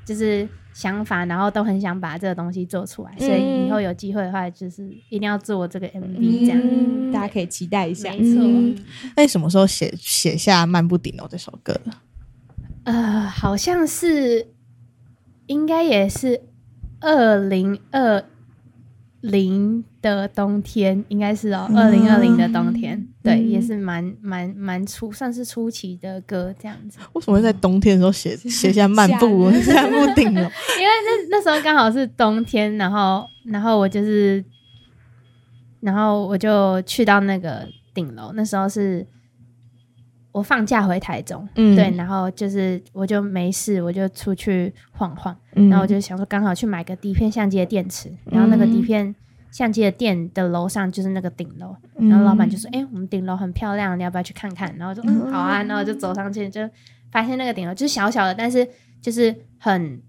[0.06, 6.60] 就是想法，然后都很想把这个东西做出来，所以以后有机会的话，就是一定要做这个 MV 这样。
[6.62, 8.10] 嗯大家可以期待一下。
[8.14, 8.42] 没错。
[8.42, 8.74] 嗯。
[9.18, 11.74] 那你什么时候写写下《漫不顶楼》这首歌？
[11.84, 11.92] 的？
[12.84, 14.48] 呃，好像是，
[15.46, 16.41] 应该也是
[17.00, 18.24] 二零二
[19.22, 26.98] 零的冬天，应该是哦，二零二零的冬天，对，嗯也是蛮蛮蛮初，算是初期的歌这样子。
[27.13, 29.26] 为什么会在冬天的时候写写下《漫步》
[29.76, 30.41] 《漫步顶楼》？
[30.44, 34.44] 因为那那时候刚好是冬天，然后然后我就是，
[35.82, 39.06] 然后我就去到那个顶楼，那时候是
[40.32, 45.36] 我放假回台中，嗯对，然后就是我就没事，我就出去晃晃。
[45.56, 49.13] 嗯然后我就想说，刚好去买个底片相机的电池，然后那个底片
[49.52, 56.62] 相机的店的楼上就是那个顶楼，然后老板就说：“哎、我们顶楼很漂亮，你要不要去看看？”然后就嗯好啊，然后我就走上去，就
[57.12, 58.65] 发现那个顶楼就是小小的，但是
[59.02, 60.02] 就是很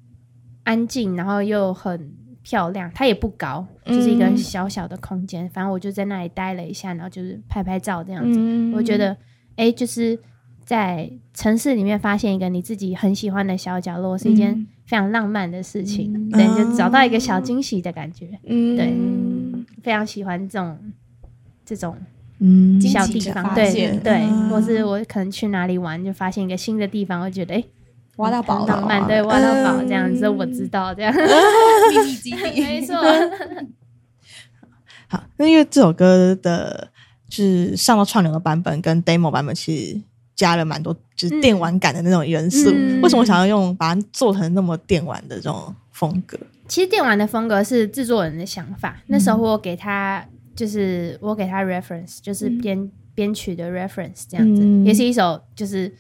[0.63, 5.49] 安静，然后又很漂亮，它也不高，就是一个嗯小小的空间。
[5.51, 8.39] 反正我就在那里待了一下，然后就是拍拍照这样子。
[8.39, 9.17] 嗯我觉得，
[9.57, 10.19] 哎、就是
[10.65, 14.67] 在城市里面发现一个你自己很喜欢的小角落，是一件嗯。
[14.85, 16.13] 非常浪漫的事情。
[16.15, 16.31] 嗯。
[16.31, 18.29] 对，就找到一个小惊喜的感觉。
[18.47, 18.77] 嗯。
[18.77, 18.95] 对，
[19.83, 20.79] 非常喜欢这种
[21.65, 21.97] 这种
[22.41, 22.81] 嗯。
[22.81, 24.51] 小地方，对对，嗯。
[24.51, 27.65] 或是我可能去哪里玩，就发现一个新的地方，我觉得哎，
[28.17, 32.61] 挖到宝了浪漫，对，挖到宝这样嗯子，我知道这样， 秘密基地。
[32.61, 32.95] 没错，
[35.09, 36.89] 好，那因为这首歌的，就
[37.35, 40.01] 是上到串流的版本跟 demo 版本，其实
[40.35, 42.71] 加了蛮多就是电玩感的那种元素。
[42.75, 43.01] 嗯。
[43.01, 46.39] 为什么想要用把它做成那么电玩的这种风格？
[46.69, 54.85] 其实电玩的风格是制作人的想法，那时候我给他就是我给他 reference，就是编编曲的 reference 这样子，嗯。
[54.85, 55.93] 也是一首就是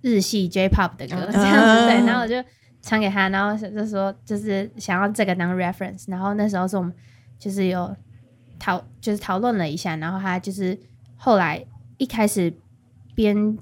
[0.00, 2.36] 日系 J-pop 的歌嗯这样子，对，啊然后我就
[2.82, 6.92] 唱给他，然后就说就是想要这个当 reference，然后那时候是我们
[7.38, 7.94] 就是有
[8.58, 10.78] 讨就是讨论了一下，然后他就是
[11.16, 11.64] 后来
[11.98, 12.52] 一开始
[13.14, 13.56] 编。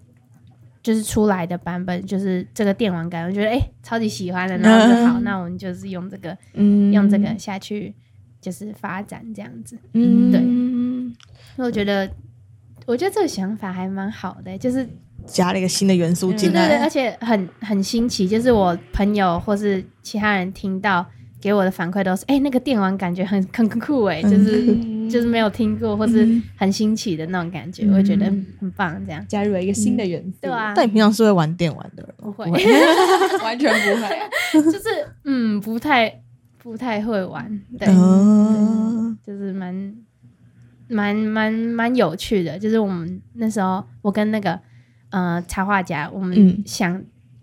[0.83, 7.94] 就是出来的版本，就是这个电玩感，我觉得哎、超级喜欢的，然后就 好，嗯那我们就是用这个嗯用这个下去
[8.40, 9.78] 就是发展这样子。
[9.92, 11.14] 嗯对对，
[11.55, 12.11] 所以我觉得，
[12.85, 14.85] 我觉得这个想法还蛮好的、就是
[15.24, 16.90] 加了一个新的元素进来对对对，而。
[16.90, 21.07] 且很很新奇，就是我朋友或是其他人听到
[21.42, 24.64] 给我的反馈都是，哎、那个电玩感觉很很酷哎、就是、
[25.11, 28.26] 就是没有听过或是很新奇的那种感觉，我觉得
[28.61, 29.22] 很棒，这样。
[29.26, 32.33] 加入了一个新的元素，对啊，但你平常是会玩电玩的人吗？
[32.33, 32.48] 不会，
[33.42, 34.62] 完全不会。
[34.70, 34.88] 就是
[35.24, 36.22] 嗯，不太
[36.62, 39.96] 不太会玩，对，嗯就是蛮
[40.87, 42.57] 蛮蛮蛮有趣的。
[42.57, 44.61] 就是我们那时候，我跟那个
[45.11, 46.62] 呃插画家，我们嗯。
[46.64, 47.02] 想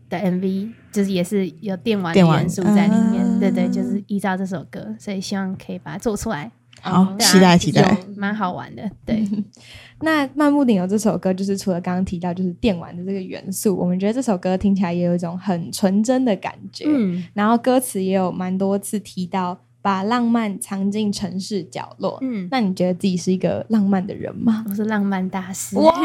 [0.10, 3.24] 的 MV 就是也是有电玩的元素在里面。
[3.24, 6.52] 啊对对，就是依照这首歌，所以希望可以把它做出来。
[6.82, 7.98] 好，期待期待。
[8.18, 8.90] 蛮好玩的。
[9.06, 9.26] 对，
[10.02, 16.86] 那《漫步顶流》这首歌，就是除了刚刚提到就是电玩的这个元素，我们觉得这首歌听起来也有一种很纯真的感觉。
[16.88, 22.18] 嗯然后歌词也有蛮多次提到把浪漫藏进城市角落。
[22.22, 24.66] 嗯，那你觉得自己是一个浪漫的人吗？
[24.70, 25.78] 我是浪漫大师。
[25.78, 25.94] 哇，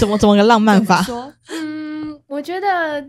[0.00, 1.02] 怎么怎么个浪漫法？
[1.02, 3.06] 说嗯，我觉得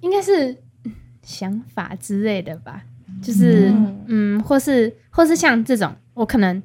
[0.00, 0.52] 应该是
[0.84, 2.84] 嗯想法之类的吧，
[3.20, 6.62] 就是嗯嗯或是或是像这种，我可能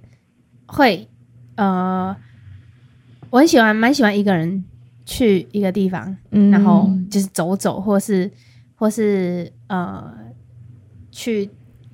[0.68, 1.08] 会
[1.56, 2.16] 呃，
[3.32, 4.64] 我很喜欢蛮喜欢一个人
[5.06, 8.30] 去一个地方，嗯然后就是走走，或是
[8.76, 10.14] 或是呃
[11.12, 11.50] 去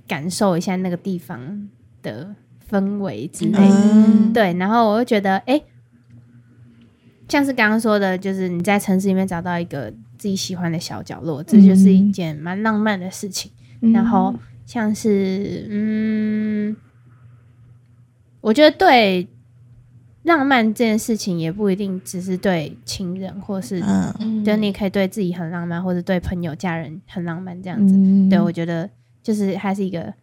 [0.06, 1.70] 感受一下那个地方
[2.04, 2.36] 的
[2.70, 3.92] 氛围之类的。
[3.94, 5.62] 嗯对，然后我就觉得，哎、
[7.30, 13.52] 像是刚刚说的，就是你在城市里面找到一个自己喜欢的小角落，这就是一件蛮浪漫的事情。
[13.82, 16.76] 嗯然后像是，嗯，
[18.42, 19.26] 我觉得对
[20.24, 23.82] 浪漫这件事情，也不一定只是对情人，或是、
[24.44, 27.96] 就你可以对自己很浪漫，或者对朋友、家人很浪漫这样子。
[27.96, 28.90] 嗯对我觉得
[29.24, 30.14] 就是它是一个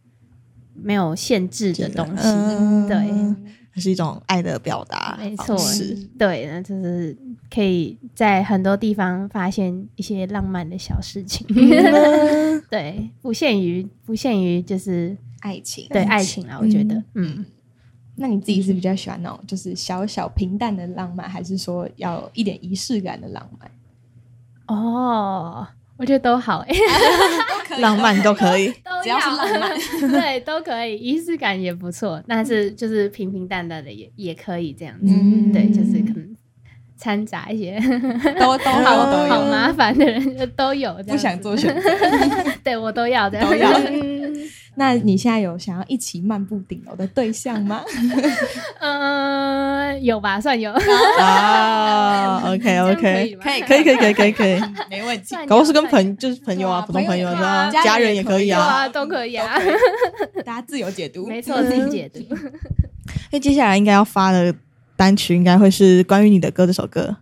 [0.75, 2.29] 没有限制的东西。
[2.29, 2.97] 嗯对
[3.77, 5.95] 它是一种爱的表达没错方式。
[6.19, 7.15] 对，那就是
[7.55, 11.47] 可以在很多地方发现一些浪漫的小事情。
[11.51, 15.87] 嗯 对，不限于不限于就是爱情。
[15.91, 17.45] 对爱情啊，我觉得，嗯，
[18.15, 23.71] 那你自己是比较喜欢那种就是小小平淡的浪漫，还是说要有一点仪式感的浪漫？
[24.69, 26.77] 哦，我觉得都好欸、
[27.81, 28.69] 浪漫都可以。
[28.85, 29.71] 都 只要是浪漫，
[30.11, 35.53] 对，都可以，仪式感也不错，但是就是平平淡淡的也也可以这样子，嗯。
[35.53, 36.37] 对，就是可能
[36.99, 37.79] 掺杂一些
[38.39, 39.29] 都都好，好都有。
[39.35, 41.91] 好麻烦的人就都有不想做选择。
[42.65, 43.49] 对我都要这样。
[43.49, 43.71] 都要。
[43.79, 44.26] 嗯
[44.79, 47.83] 那你现在有想要一起漫步顶楼的对象吗？
[48.81, 50.71] 嗯， 有吧，算有，
[51.19, 54.61] 啊， OK OK，可以可以可以可以可以 可以，
[54.91, 55.35] 没问题。
[55.47, 58.61] 搞不是跟朋就是朋友啊，普通朋友啊，家人也可以啊。
[58.61, 59.59] 啊，都可以啊，
[60.45, 61.27] 大家自由解读。
[61.27, 62.21] 没错，自己解读。
[63.33, 64.55] 那接下来应该要发的
[64.97, 67.17] 单曲应该会是关于你的歌这首歌，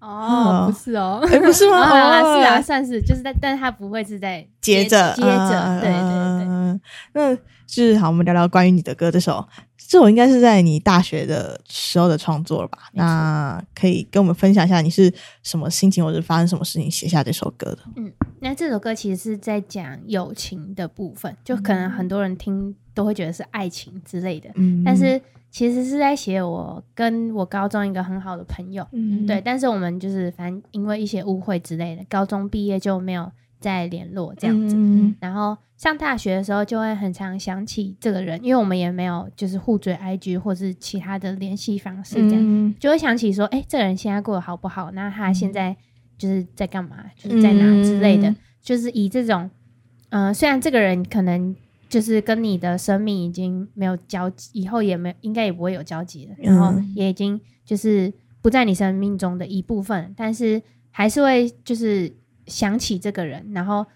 [0.00, 1.78] 哦，不是哦，哎，不是吗？
[1.80, 2.38] 啊，哦。
[2.38, 5.28] 是啊，，算是，就是但，但是它不会是在接着接着，
[5.66, 6.80] 嗯对对对，嗯
[7.12, 12.78] 那就是好，我们聊聊关于你的歌这首，这首应该是在你大学的时候的创作了吧？
[12.92, 17.78] 那可以跟我们分享一下你是什么心情，或者发生什么事情写下这首歌的？
[17.96, 34.74] 嗯那这首歌其实是在讲友情的部分，就可能很多人听都会觉得是爱情之类的，嗯但是其实是在写我跟我高中一个很好的朋友，嗯对，但是我们就是反正因为一些误会之类的，高中毕业就没有再联络这样子。
[34.76, 44.90] 嗯然后上大学的时候，就会很常想起这个人，因为我们也没有就是互追 IG 或是其他的联系方式，这样、嗯就会想起说，哎、这个人现在过得好不好？
[44.90, 45.76] 那他现在
[46.16, 47.04] 就是在干嘛？
[47.16, 48.28] 就是在哪之类的？
[48.28, 49.48] 嗯就是以这种，
[50.10, 51.54] 嗯、虽然这个人可能
[51.88, 62.12] 就是跟你的生命已经没有交集，以后也没应该也不会有交集了，然后嗯也已经就是不在你生命中的一部分，但是还是会就是
[62.48, 63.86] 想起这个人，然后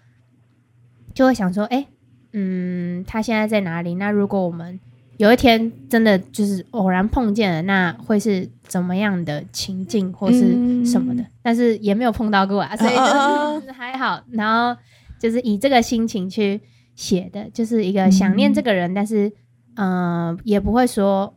[1.13, 1.87] 就会想说，哎、
[2.31, 3.95] 嗯，他现在在哪里？
[3.95, 4.79] 那如果我们
[5.17, 11.23] 有一天真的就是偶然碰见了，那会是怎么样的情境或是什么的？
[11.41, 14.23] 但是也没有碰到过啊， 所以啊就是还好。
[14.31, 14.79] 然后
[15.19, 16.59] 就是以这个心情去
[16.95, 19.31] 写的，就是一个想念这个人，但是
[19.75, 21.35] 嗯、呃也不会说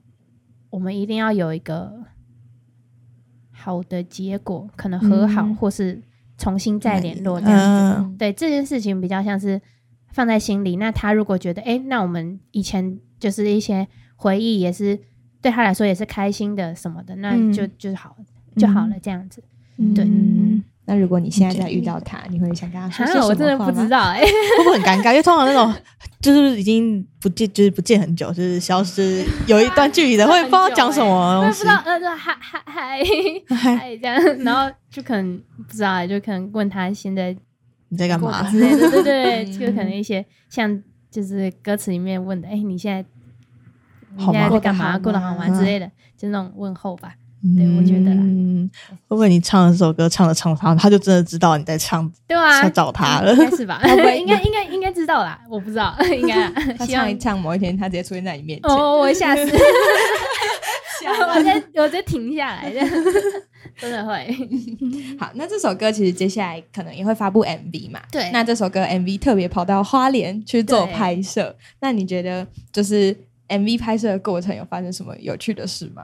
[0.70, 1.92] 我们一定要有一个
[3.52, 6.00] 好的结果，可能和好、嗯或是
[6.39, 8.01] 重新再联络这样子。
[8.01, 9.61] 嗯对这件事情比较像是
[10.12, 10.76] 放在心里。
[10.76, 14.99] 那他如果觉得，哎、那我们以前就是一些回忆，也是
[15.43, 18.16] 对他来说也是开心的什么的，那嗯就、就是好
[18.57, 19.43] 就好了，这样子。
[19.95, 25.11] 对嗯那如果你现在再遇到他，你会想跟他说些什哈，么我真的不知道哎、会不会很尴尬？
[25.11, 25.74] 因为通常那种
[26.20, 32.64] 就是已经不见，就是不见很久，就是消失有一段距离的，会不知道讲什么 不知道，呃，就嗨嗨
[33.51, 37.37] 嗨嗨这样，然后就可能不知道欸，就可能问他现在
[37.89, 38.49] 你在干嘛？
[38.51, 43.05] 之类的，对对就可能一些像就是歌词里面问的，哎、你现在
[44.16, 44.97] 你现在在干嘛？
[44.99, 47.14] 过得好吗之类的，就那种问候吧。
[47.55, 48.22] 对我觉得啦。
[48.22, 48.68] 嗯，
[49.09, 53.32] 会不会你唱了这首歌唱着唱着，他他就真的知道你在唱，对啊，在找他了。
[53.32, 53.80] 应该是吧？
[54.16, 57.03] 应该应该应该知道啦，我不知道， 应该他希望。
[57.03, 59.47] 唱一唱，某一天他直接出现在你面前，哦，我吓死，
[61.03, 62.72] 吓我再我再停下来，
[63.78, 64.26] 真的会。
[65.18, 68.01] 好，那这首歌其实接下来可能也会发布 MV 嘛？
[68.11, 68.30] 对。
[68.32, 73.14] 那这首歌 MV 特别跑到花莲去做拍摄，那你觉得就是
[73.49, 76.03] MV 拍摄的过程有发生什么有趣的事吗？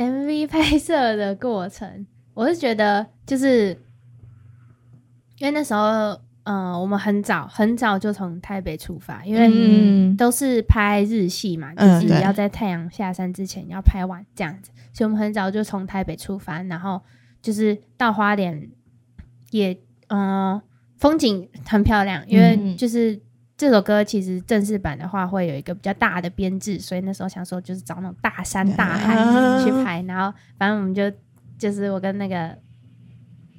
[0.00, 3.78] MV 拍摄的过程，我是觉得就是
[5.38, 10.16] 因为那时候，呃，我们很早很早就从台北出发，因为嗯。
[10.16, 17.00] 都是拍日系嘛，就是要在太阳下山之前要拍完这样子，所以我们很早就从台北出发，然后
[17.40, 18.68] 就是到花莲
[19.50, 19.78] 也，
[20.08, 20.60] 嗯、
[20.98, 23.18] 风景很漂亮，因为嗯就是
[23.60, 31.12] 这首歌其实正式版的话会有一个比较大的编制，所以那时候想说就是找那种大山大海啊去拍，然后反正我们就
[31.58, 32.56] 就是我跟那个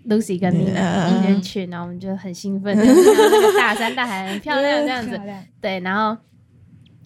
[0.10, 5.22] Lucy 跟嗯 Nina 一起去，然后我们就很兴奋，就是那个大山大海很漂亮这样子，
[5.62, 6.20] 对，然后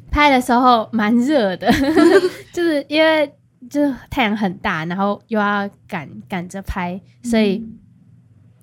[0.09, 1.69] 拍的时候蛮热的，
[2.53, 3.29] 就是因为
[3.69, 7.61] 就是太阳很大，然后又要赶赶着拍，所以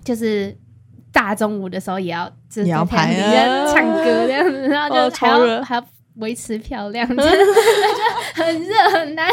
[0.03, 0.57] 就是
[1.13, 5.85] 大中午的时候也要就是也要在太阳拍唱歌这样子，然后哦就还要还要
[6.15, 9.29] 维持漂亮，真 的就很热很难。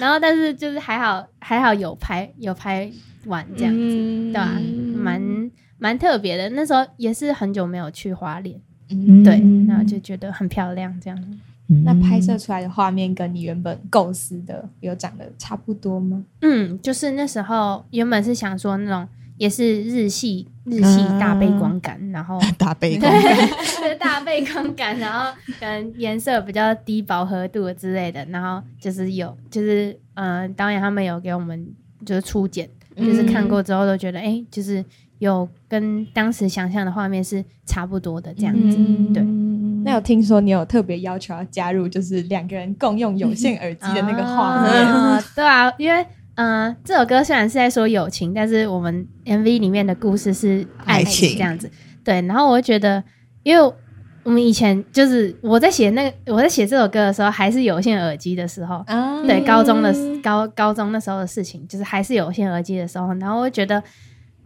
[0.00, 2.90] 然后但是就是还好还好有拍有拍
[3.26, 4.58] 完这样子，嗯对吧、
[4.96, 6.48] 蛮蛮特别的。
[6.50, 8.58] 那时候也是很久没有去花莲。
[8.88, 11.38] 嗯，对，然后就觉得很漂亮，这样。
[11.84, 16.24] 那拍摄出来的画面跟你原本构思的有长得差不多吗？
[16.40, 19.06] 嗯，就是那时候原本是想说那种
[19.36, 23.12] 也是日系日系大背光感，然后 大背光，
[23.80, 31.66] 对大背光感，然后可能颜色比较低饱和度之类的，然后就是有就是呃导演他们有给我们
[32.06, 34.84] 就是初剪，就是看过之后都觉得哎、诶就是
[35.18, 39.12] 有跟当时想象的画面是差不多的这样子，嗯。
[39.12, 39.24] 对。
[39.82, 46.06] 那有听说你有特别要求要加入，就是两个人共用有线耳机的那个画面，啊对啊，因为
[46.40, 51.70] 嗯、呃这首歌虽然是在说友情，但是我们 MV 里面的故事是爱爱情这样子。
[52.02, 53.04] 对，然后我会觉得，
[53.42, 53.74] 因为
[54.22, 63.82] 我们以前就是我在写那个我在写这首歌的时候，还是有线耳机的时候，嗯对，高中的高高中那时候的事情，就是还是有线耳机的时候，然后我觉得。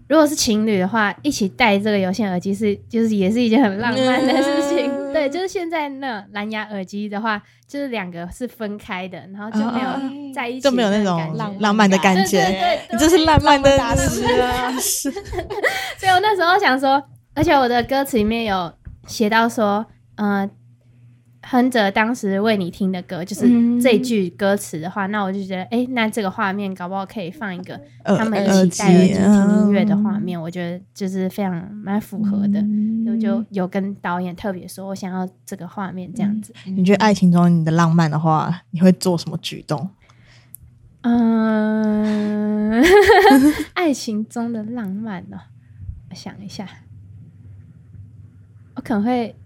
[0.07, 4.84] 如果是情侣的话，一起戴这个有线耳机是，就是也是一件很浪漫的事情。
[5.29, 12.45] 就是现在那蓝牙耳机的话，就是两个是分开的，然后就没啊有在一起，就没有那种浪浪漫的感对对觉。
[12.51, 14.71] 对，你这是浪漫的大师啊！
[15.99, 17.03] 所以我那时候想说，
[17.35, 18.73] 而且我的歌词里面有
[19.07, 19.85] 写到说，
[20.17, 20.49] 呃，
[21.47, 32.61] 哼着当时为你听的歌，就是嗯这句歌词的话，那我就觉得，哎、那这个画面搞不好可以放一个呃他们一起戴耳机听音乐的嗯画面，我觉得就是非常蛮符合的。
[33.05, 36.55] 所以我就有跟导演特别说，我想要这个画面这样子。
[36.65, 39.91] 你觉得爱情中你的浪漫的话，你会做什么举动？
[41.03, 42.83] 嗯，
[43.75, 45.37] 爱情中的浪漫呢、
[46.09, 46.67] 我想一下，
[48.75, 49.37] 我可能会，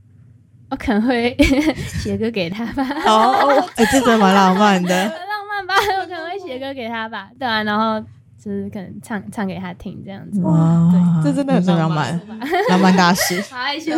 [0.70, 1.34] 我可能会
[1.86, 2.86] 写歌给他吧。
[3.06, 4.88] 哦，哎，这真蛮浪漫的。
[5.04, 8.04] 浪漫吧，我可能会写歌给他吧，对啊，然后
[8.48, 10.40] 就是可能唱唱给他听这样子。
[10.40, 12.38] 哇，这真的很浪浪漫漫，
[12.70, 13.38] 浪漫大师。
[13.42, 13.90] 好害羞，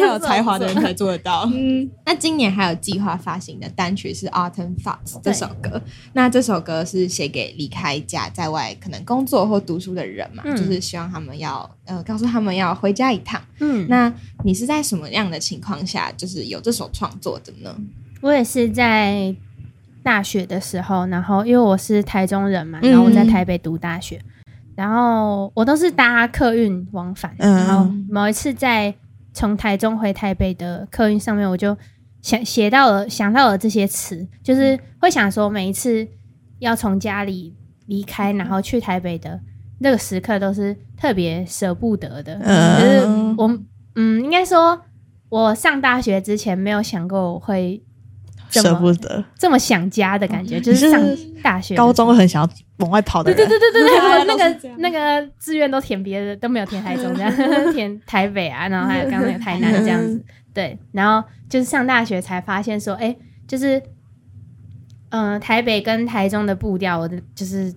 [0.00, 1.42] 要有才华的人才做得到。
[1.52, 5.78] 嗯，那今年还有计划发行的单曲是《Autumn Thoughts》这首歌。
[6.14, 13.38] 那这首歌是写给离开家在外可能工作或读书的人嘛，嗯就是希望他们要呃告诉他们要回家一趟。
[13.60, 14.10] 嗯，那
[14.42, 17.76] 你是在什么样的情况下就是有这首创作的呢？
[18.22, 19.34] 我也是在
[20.02, 22.90] 大学的时候，然后因为我是台中人嘛，嗯。
[22.90, 24.20] 然后我在台北读大学，
[24.74, 27.54] 然后我都是搭客运往返，嗯。
[27.54, 28.94] 然后某一次在
[29.32, 31.76] 从台中回台北的客运上面，我就
[32.20, 36.06] 想写到了想到了这些词，就是会想说每一次
[36.58, 37.54] 要从家里
[37.86, 39.40] 离开，然后去台北的
[39.78, 42.44] 那个时刻，都是特别舍不得的，就
[42.86, 43.58] 是嗯，我
[43.96, 44.80] 嗯，应该说，
[45.28, 47.91] 我上大学之前没有想过我会这
[48.60, 49.24] 舍不得。
[49.38, 51.00] 这么想家的感觉，就是是上
[51.42, 60.22] 大学高中很想要往外跑的人，对对对对对，我那个那个志愿都填别的，都没有填台中这样，填台北啊，然后还有刚刚那个台南这样子。
[60.54, 63.16] 对，然后就是上大学才发现说，哎，
[63.48, 63.78] 就是
[65.08, 67.72] 嗯、呃台北跟台中的步调，我的就是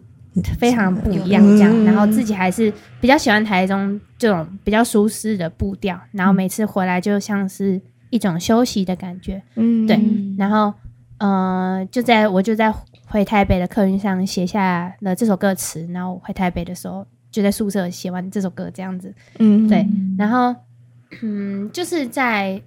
[0.59, 1.71] 非常不一样这样。
[1.71, 7.81] 嗯然后自己还是比较喜欢台中这种比较舒适的步调，然后每次回来就像是
[8.15, 9.43] 一种休息的感觉。
[9.55, 9.85] 嗯。
[9.85, 9.99] 对
[10.37, 10.73] 然后
[11.17, 12.73] 呃，就在我就在
[13.05, 19.67] 回台北的客运上写下了这首歌词，然后我回台北的时候就在宿舍写完这首歌这样子，嗯。
[19.67, 19.87] 对，
[20.17, 20.55] 然后
[21.21, 22.61] 嗯，就是在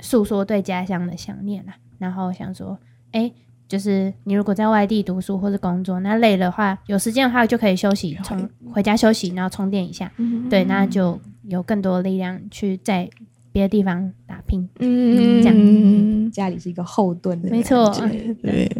[0.00, 2.78] 诉说对家乡的想念啦，然后想说，
[3.12, 3.30] 哎，
[3.66, 10.12] 就是你如果在外地读书或者工作，那累的话，有时间的话就可以休息，充回家休息，然后充电一下，
[10.48, 13.08] 对，那就有更多力量去在
[13.52, 14.68] 别的地方打拼。
[14.78, 15.56] 嗯这样。
[15.56, 17.92] 样家里是一个后盾的没错。
[18.42, 18.70] 对，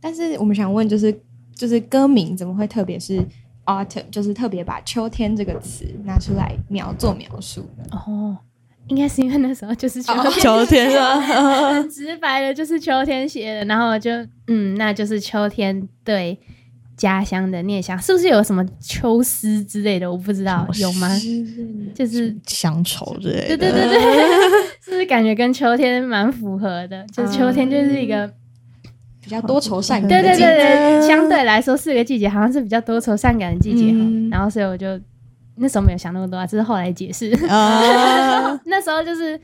[0.00, 1.14] 但是我们想问，就是
[1.54, 3.22] 就是歌名怎么会特别是
[3.66, 7.84] autumn，就是特别把秋天这个词拿出来描做描述呢？
[7.92, 8.36] 哦，
[8.88, 11.20] 应该是因为那时候就是秋天，秋天啊，
[11.72, 14.10] 很 直白的，就是秋天写的，然后就
[14.46, 16.38] 嗯，那就是秋天对
[16.96, 20.10] 家乡的念想，是不是有什么秋思之类的？
[20.10, 21.08] 我不知道有吗？
[21.94, 23.56] 就是乡愁之类的。
[23.56, 24.00] 对对对对，
[24.82, 27.04] 是不是感觉跟秋天蛮符合的？
[27.12, 28.30] 就是秋天就是一个，
[29.20, 33.90] 比较多愁善感对对的季节，对对，相对来说四个季节好像是比较多愁善感的季节。
[33.92, 34.86] 嗯然后所以我就
[35.56, 37.30] 那时候没有想那么多啊，这是后来解释。
[37.46, 39.40] 啊， 那时候就是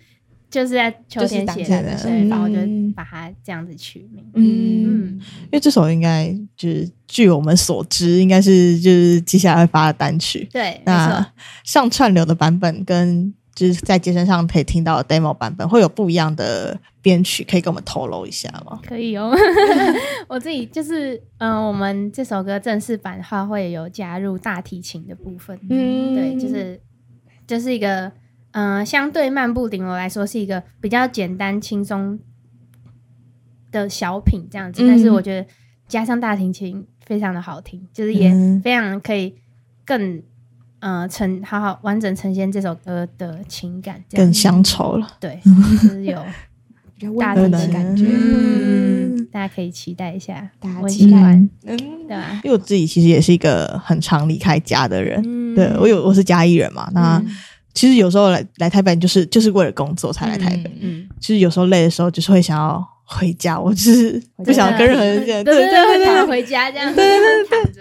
[0.50, 1.90] 就是在秋天写的，
[2.28, 4.24] 然后我就嗯把它这样子取名。
[4.34, 10.48] 嗯，嗯，因为这首应该就是据我们所知，应该是就是接下来会发的单曲。
[10.52, 11.24] 对，那。
[11.64, 18.80] 上串流的版本跟就是在街声上可以听到的 demo 版本会有不一样的编曲，可以跟我们透露一下吗？
[18.84, 19.32] 可以哦，
[20.26, 26.80] 我自己就是，嗯、我们这首歌正式版的话会有加入大提琴的部分，嗯对，就是
[27.46, 28.10] 就是一个，
[28.52, 32.18] 嗯、相对漫步顶楼来说是一个比较简单轻松
[33.70, 35.46] 的小品这样子，嗯但是我觉得
[35.88, 39.34] 加上大提琴非常的好听，就是也嗯非常可以
[39.84, 40.22] 更。
[40.82, 45.06] 呃，呈好好完整呈现这首歌的情感，更乡愁了。
[45.20, 45.38] 对，
[45.82, 46.18] 就是有
[46.96, 48.06] 比较大的感觉。
[48.08, 51.50] 嗯，大家可以期待一下，大家期待嗯，
[52.08, 52.40] 对吧？
[52.42, 57.26] 因为我自己其实也是一个很常离开家的人，嗯对我有我是嘉义人嘛，那嗯
[57.72, 67.00] 其实有时候来来台北就是就是为了工作才来台北，嗯，其实有时候累的时候就是会想要回家，我就是不想跟任何人见，对对对，对躺回家这样子
[67.48, 67.80] 躺着，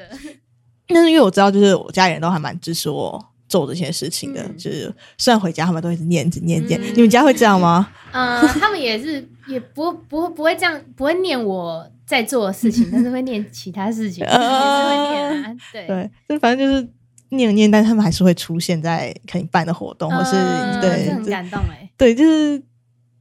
[0.88, 7.90] 但是因为我知道，就是我家里人都还蛮支持我做这些事情的，嗯就是虽然回家他们都一直念着念念，嗯你们家会这样吗？
[8.12, 15.88] 嗯，他们也是也不不不会这样，不会念我在做的事情，但是会念其他事情，也是会念啊，对。
[15.88, 16.88] 对，就反正就是
[17.30, 22.62] 念念，但他们还是会出现在可以办的活动，或是嗯对很感动哎，对，就是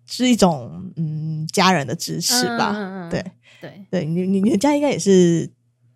[0.06, 3.08] 是一种嗯家人的支持吧。
[3.10, 3.24] 对
[3.60, 5.50] 对，对，你你你的家应该也是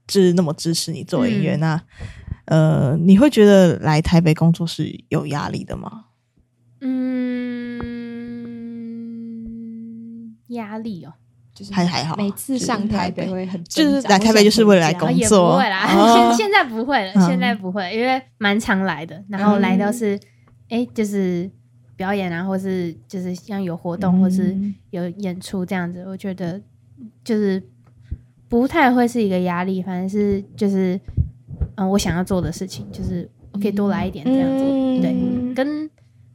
[0.06, 1.60] 就是那么支持你做音乐，嗯。
[1.60, 1.82] 那
[2.46, 6.06] 呃，你会觉得来台北工作是有压力的吗？
[6.80, 7.16] 嗯，
[10.48, 11.14] 压力哦，
[11.54, 16.32] 就是还还好，每次上台北会很就是来台北就是为了来工作也不会啦，哦。
[16.36, 17.26] 现 现在不会了，嗯。
[17.26, 20.18] 现在不会，因为蛮常来的，然后来都是
[20.70, 21.50] 哎、就是
[21.96, 24.74] 表演啊，或是就是像有活动，或是嗯。
[24.90, 26.60] 有演出这样子，我觉得
[27.22, 27.62] 就是
[28.48, 30.98] 不太会是一个压力，反正是就是
[31.76, 35.02] 嗯，我想要做的事情，就是我可以多来一点这样子，嗯。
[35.02, 35.90] 对，跟。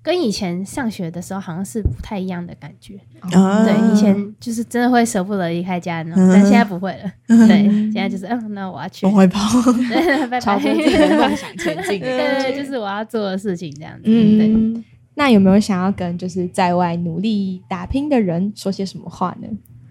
[0.08, 7.12] 跟以前上学的时候好像是不太一样的感觉，啊对，以前就是真的会舍不得离开家那种，嗯但现在不会了。
[7.28, 9.42] 对，现在就是嗯，那我要去往，回跑，
[9.74, 10.40] 对，拜拜。
[10.40, 14.04] 朝着自己的梦想前进对 对，就是我要做的事情这样子。
[14.04, 14.82] 对，嗯，
[15.16, 19.48] 那有没有想要跟就是在外努力打拼的人说些什么话呢？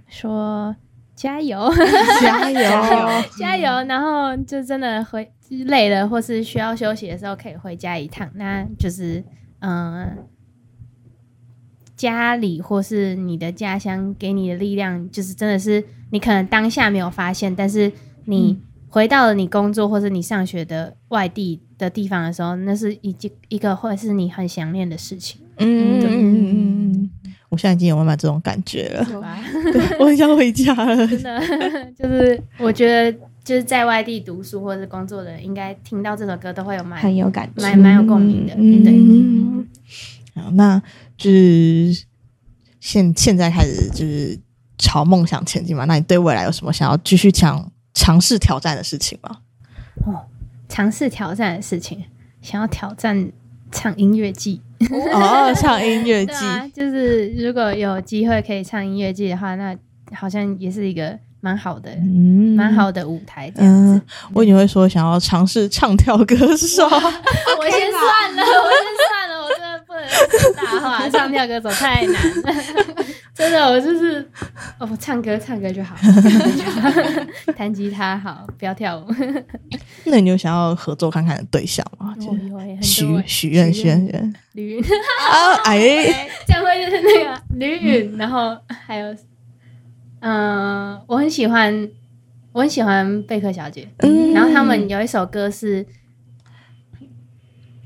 [0.09, 0.75] 说
[1.15, 1.71] 加油，
[2.23, 2.61] 加油，
[3.39, 5.31] 加油，然后就真的回
[5.67, 8.27] 累了或是需要休息的时候，可以回家一趟。
[8.35, 9.23] 那就是
[9.61, 10.19] 嗯。
[11.97, 17.91] 家里或是你的家乡给你的力量，就是真的是你可能当下没有发现，但是
[18.27, 27.11] 你回到了你工作或是你上学的外地的地方的时候，那是一件一个会是你很想念的事情，嗯嗯嗯嗯，
[27.49, 29.03] 我现在已经有慢慢这种感觉了，
[29.73, 29.81] 对？
[29.99, 31.07] 我很想回家了。
[31.07, 31.41] 真的
[31.99, 37.63] 就是我觉得就是在外地读书或者是工作的人，应该听到这首歌都会有蛮很有感觉。
[37.63, 38.93] 蛮蛮有共鸣的，嗯对。
[38.93, 39.69] 嗯
[40.35, 40.83] 好，那
[41.17, 42.05] 就是
[42.81, 44.37] 现现在开始就是
[44.79, 45.85] 朝梦想前进嘛？
[45.85, 49.39] 那你对未来有什么想要继续尝尝试挑战的事情吗？
[50.05, 50.27] 哦，
[50.69, 52.03] 尝试挑战的事情，
[52.43, 53.31] 想要挑战
[53.71, 54.61] 唱音乐季，
[55.15, 59.77] 哦，唱音乐季，啊，就是如果有机会可以唱音乐季的话，那
[60.13, 62.73] 好像也是一个蛮好的、嗯蛮。
[62.75, 64.03] 好的舞台这样子嗯。，
[64.35, 66.91] 我以为会说想要尝试唱跳歌手， 我
[67.71, 72.13] 先算了， 我先算了，我真的不能说大话， 唱跳歌手太难
[72.43, 72.65] 了，
[73.35, 74.21] 真的，我就是
[74.79, 75.95] 哦，我唱歌唱歌就好，
[77.57, 79.07] 弹吉他好，不要跳舞。
[80.05, 82.15] 那你有想要合作看看的对象吗？
[82.83, 84.83] 许许愿许愿许愿吕云，
[85.31, 85.55] 啊！
[85.65, 89.15] 哎，这样会就是那个吕允，然后还有
[90.21, 91.91] 嗯、我很喜欢，
[92.53, 93.89] 我很喜欢贝克小姐。
[93.99, 95.87] 嗯然后他们有一首歌是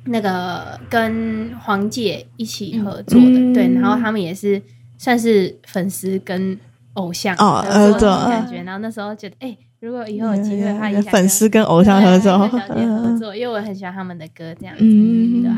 [0.04, 4.60] 那个跟黄姐一起合作的，嗯对，然后他们也是
[4.98, 6.58] 算是粉丝跟
[6.94, 8.62] 偶像哦合作的感觉。
[8.62, 12.36] 然后那时候觉得，哎、如果以后有机会的话，粉丝跟偶像合作。
[12.46, 15.56] 合作，因为我很喜欢他们的歌，这样子，嗯，对吧？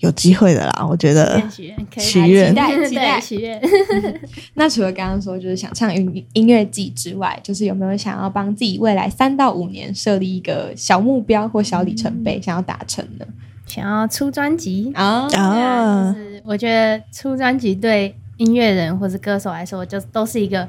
[0.00, 1.40] 有机会的啦，我觉得。
[1.48, 2.48] 许愿可以许愿。
[2.50, 3.18] 期待期待。
[3.18, 3.62] 对许愿。
[4.54, 13.26] 那除了刚刚说就是想唱音音乐季之外，就是有没有想要帮自己未来三到五年设立一个小目标或小里程碑，想要达成的？
[13.66, 14.90] 想要出专辑？
[14.94, 15.28] 啊？
[15.30, 20.68] 对啊，啊就，是我觉得出专辑对音乐人或是歌手来说，就都是一个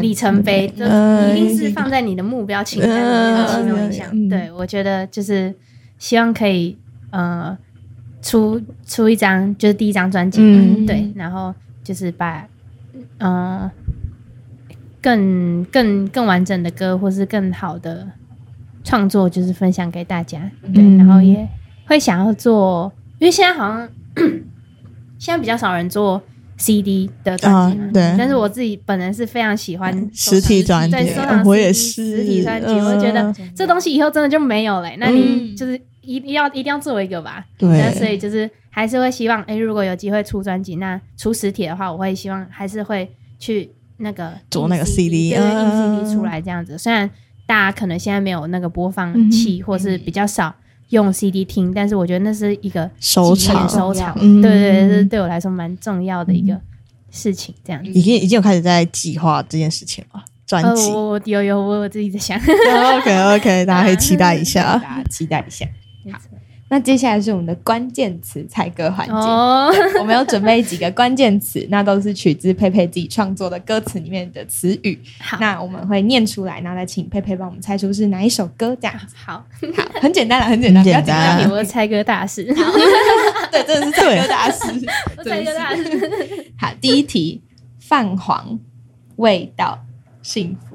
[0.00, 4.08] 里程碑，就嗯一定是放在你的目标清单里面的其中一项。
[4.12, 5.54] 嗯对我觉得就是
[5.98, 6.76] 希望可以
[7.10, 7.56] 呃
[8.22, 12.46] 出出一张就是第一张专辑，嗯对，然后就是把
[13.18, 13.70] 呃
[15.00, 18.06] 更更更完整的歌或是更好的
[18.84, 20.50] 创作，就是分享给大家。
[20.74, 21.48] 对，嗯然后也
[21.86, 23.88] 会想要做，因为现在好像
[25.18, 26.20] 现在比较少人做
[26.58, 28.14] CD 的专辑对。
[28.18, 35.56] 但是我自己本人是非常喜欢实体专辑对，收藏我也是实体专辑，嗯我觉得这东西以后真的就没有了、那你嗯。
[35.56, 37.68] 就是一定要一定要做一个吧，对。
[37.68, 46.78] 那所，以就是还是会希望，哎、如果有机会出专辑，那出实体的话，我会希望还是会去那个做那个 CD 对，印嗯 CD 出来这样子。
[46.78, 47.08] 虽然
[47.46, 50.54] 大家可能现在没有那个播放嗯器，或是比较少
[50.90, 56.58] 用 CD 听，但是我觉得那是一个收藏收藏，嗯对对对，这是对我来说蛮重要的一个
[57.10, 57.54] 事情。
[57.64, 60.90] 这样子，已经已经有开始在计划这件事情了，专呃，辑。
[60.90, 64.78] 我我有有我我自己在想， OK OK，大家可以期待一下。
[64.82, 65.66] 大家期待一下。
[66.04, 66.20] 没错
[66.70, 69.12] 那接下来是我们的关键词猜歌环节。
[69.12, 74.98] 哦，我们有准备几个关键词，那都是取自佩佩自己创作的歌词里面的词语。
[75.18, 79.14] 好，那我们会念出来，然后再请佩佩帮我们猜出是哪一首歌，这样子。
[79.16, 79.44] 好，
[79.74, 82.44] 好，很简单了，很简单，不要紧张单我是猜歌大师，
[83.50, 84.64] 对，真的是猜歌大师。
[85.16, 86.12] 我猜歌大师。
[86.60, 87.40] 好，第一题，
[87.80, 88.60] 泛黄，
[89.16, 89.86] 味道，
[90.22, 90.67] 幸福。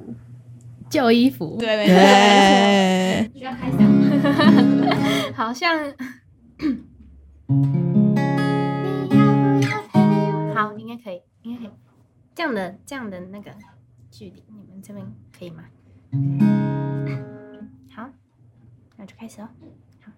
[0.94, 1.88] 旧衣服，对，
[3.34, 3.82] 需要开嗓，
[5.34, 5.92] 好像，
[10.54, 11.72] 好，应该可以，应该可以。
[12.36, 13.50] 这样的这样的那个
[14.12, 15.04] 距离，你们这边
[15.36, 15.64] 可以吗？
[17.90, 18.08] 好，
[18.98, 19.50] 那就开始哦。
[20.00, 20.12] 好，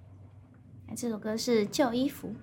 [0.90, 2.36] 那这首歌是《旧衣服》。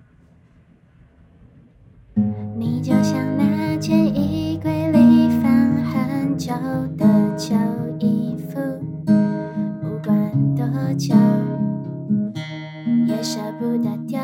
[2.55, 5.51] 你就像那件衣柜里放
[5.83, 6.51] 很久
[6.97, 7.55] 的旧
[13.07, 14.19] 也舍不得丢。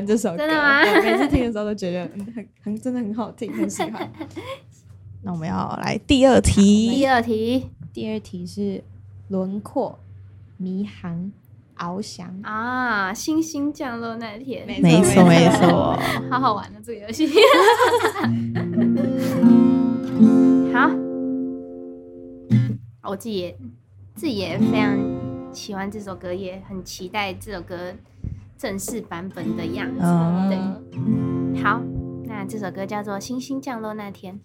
[0.00, 0.80] 欢这首歌，真的吗？
[0.96, 4.10] 我每次听的时候都觉得嗯很很真的很好听，很喜欢。
[5.22, 6.88] 那我们要来第二题。
[6.88, 7.68] 第，二题。
[7.92, 8.82] 第二题是
[9.28, 9.98] 轮廓、
[10.56, 11.30] 迷航、
[11.76, 12.40] 翱翔。
[12.42, 15.98] 啊，星星降落那天，没没错没错，
[16.30, 17.28] 好好玩的这个游戏。
[20.72, 20.88] 好，
[23.10, 23.58] 我自己也
[24.14, 24.96] 自己也非常
[25.52, 27.92] 喜欢这首歌，也很期待这首歌
[28.60, 30.02] 正式版本的样子。
[30.02, 31.80] 嗯对，好，
[32.26, 34.38] 那这首歌叫做《星星降落那天》。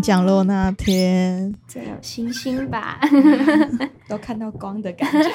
[0.00, 3.00] 降落那天，这有星星吧？
[4.08, 5.30] 都看到光的感觉。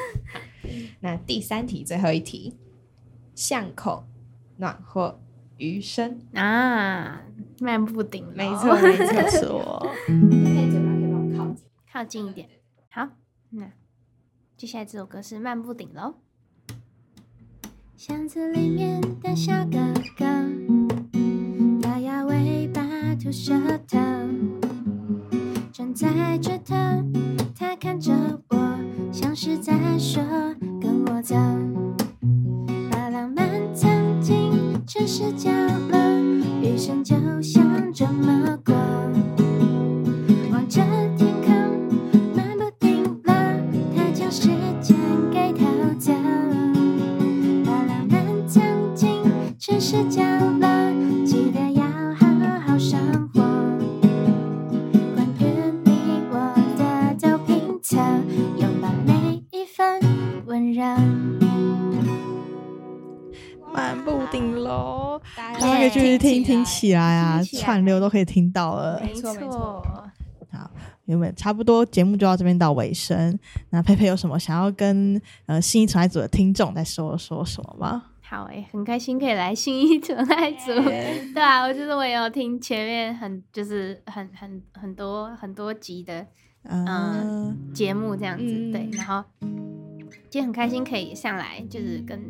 [1.00, 2.56] 那第三题，最后一题，
[3.34, 4.04] 巷口
[4.56, 5.20] 暖和
[5.56, 7.22] 余生，啊，
[7.60, 9.30] 漫步顶楼，没错没错。
[9.30, 9.90] 错。
[10.06, 11.64] 可以嘴巴可以帮我靠近。
[11.92, 12.48] 靠近一点。
[12.90, 13.08] 好，
[13.50, 13.70] 那
[14.56, 16.02] 接下来这首歌是《漫步顶楼》。
[17.96, 19.78] 巷子里面的小哥
[20.16, 20.24] 哥，
[23.32, 23.54] 舌
[23.86, 23.96] 头，
[25.72, 26.74] 站在这头，
[27.56, 28.12] 他看着
[28.48, 28.78] 我，
[29.12, 30.20] 像是在说
[30.80, 31.36] 跟我走，
[67.70, 69.00] 串流都可以听到了。
[69.00, 69.80] 没错没错
[70.50, 70.68] 好，
[71.04, 73.38] 原本差不多节目就到这边到尾声。
[73.70, 78.02] 那佩佩有什么想要跟呃新一纯爱组的听众再说说什么吗？
[78.20, 80.66] 好诶、很开心可以来新一纯爱组。
[81.34, 86.26] 对啊，我就是我也有听前面很就是很很很多很多集的
[86.64, 89.24] 嗯，节目这样子，嗯对，然后
[90.28, 92.20] 今天很开心可以上来，就是跟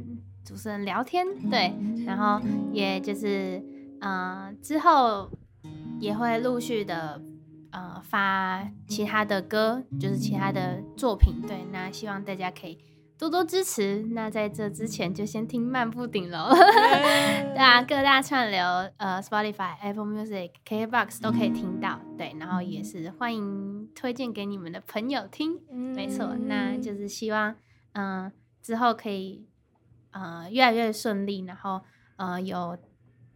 [0.45, 1.73] 主持人聊天，对，
[2.07, 2.41] 然后
[2.73, 3.63] 也就是
[4.01, 5.31] 呃之后
[5.99, 7.21] 也会陆续的
[7.71, 12.79] 呃发其他的歌，就是其他的作品，对，那希望大家可以
[13.19, 14.03] 多多支持。
[14.13, 18.65] 那在这之前就先听漫步顶楼， 对啊，各大串流
[18.97, 27.55] 呃 Spotify、Apple Music、KKBox 都可以听到，对，然后也是欢迎推荐给你们的朋友听，没错，那就是希望
[27.93, 28.33] 嗯、呃
[28.63, 29.47] 之后可以
[30.11, 31.81] 呃越来越顺利，然后
[32.17, 32.77] 呃有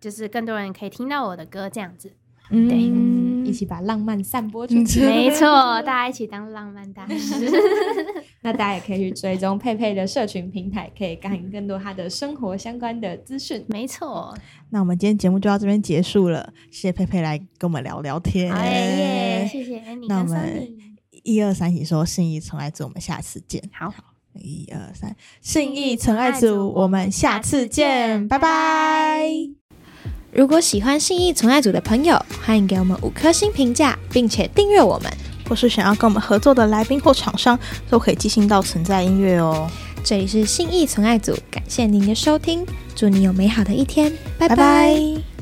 [0.04, 2.12] 就是更多人可以听到我的歌这样子，
[2.50, 5.00] 对嗯，一起把浪漫散播出去。
[5.00, 5.46] 没错，
[5.80, 7.50] 大家一起当浪漫大师。
[8.42, 13.64] 那大家也可以去追踪佩佩的社群平台，可以看更多她的生活相关的资讯。
[13.68, 14.36] 没错，
[14.68, 18.54] 那我们今天节目就到这边结束了，谢谢佩佩来跟我们聊聊天。
[18.54, 20.68] 好耶，谢谢那我们。
[21.22, 23.62] 一二三，一起说信义纯爱组，我们下次见。
[23.72, 23.90] 好，
[24.34, 29.63] 一二三，信义纯爱组，我们下次见，拜拜。
[30.34, 35.10] 如果喜欢信义存爱组的朋友，欢迎给我们五颗星评价，并且订阅我们。
[35.46, 37.58] 或是想要跟我们合作的来宾或厂商，
[37.90, 39.70] 都可以寄信到存在音乐哦。
[40.02, 42.64] 这里是信义存爱组，感谢您的收听，
[42.96, 45.33] 祝你有美好的一天，拜拜拜拜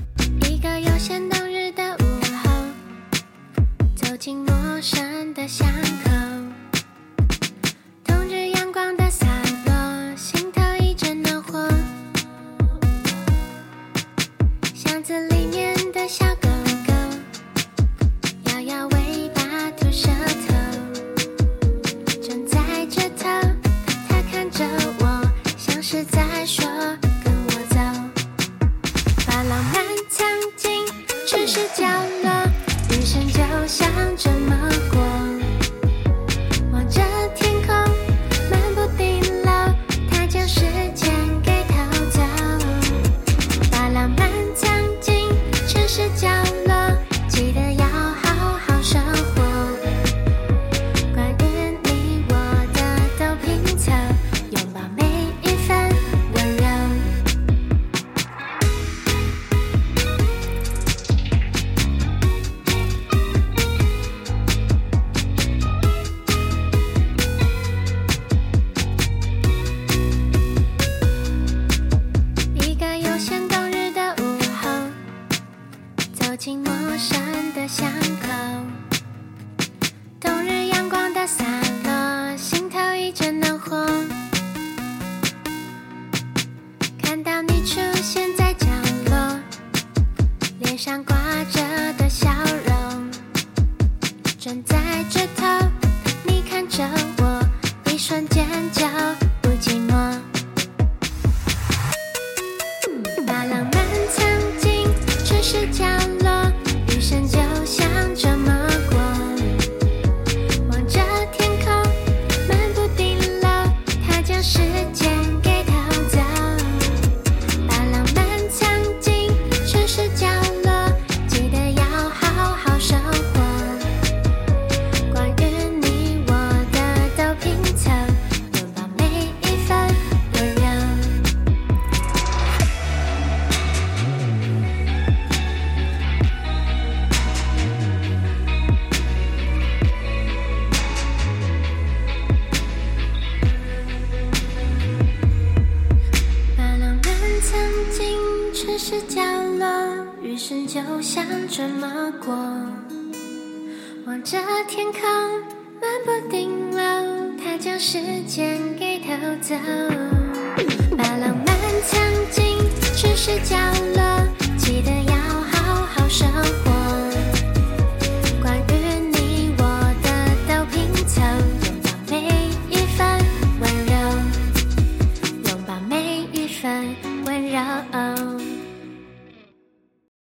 [76.51, 77.16] 陌生
[77.55, 77.88] 的巷
[78.20, 78.21] 口，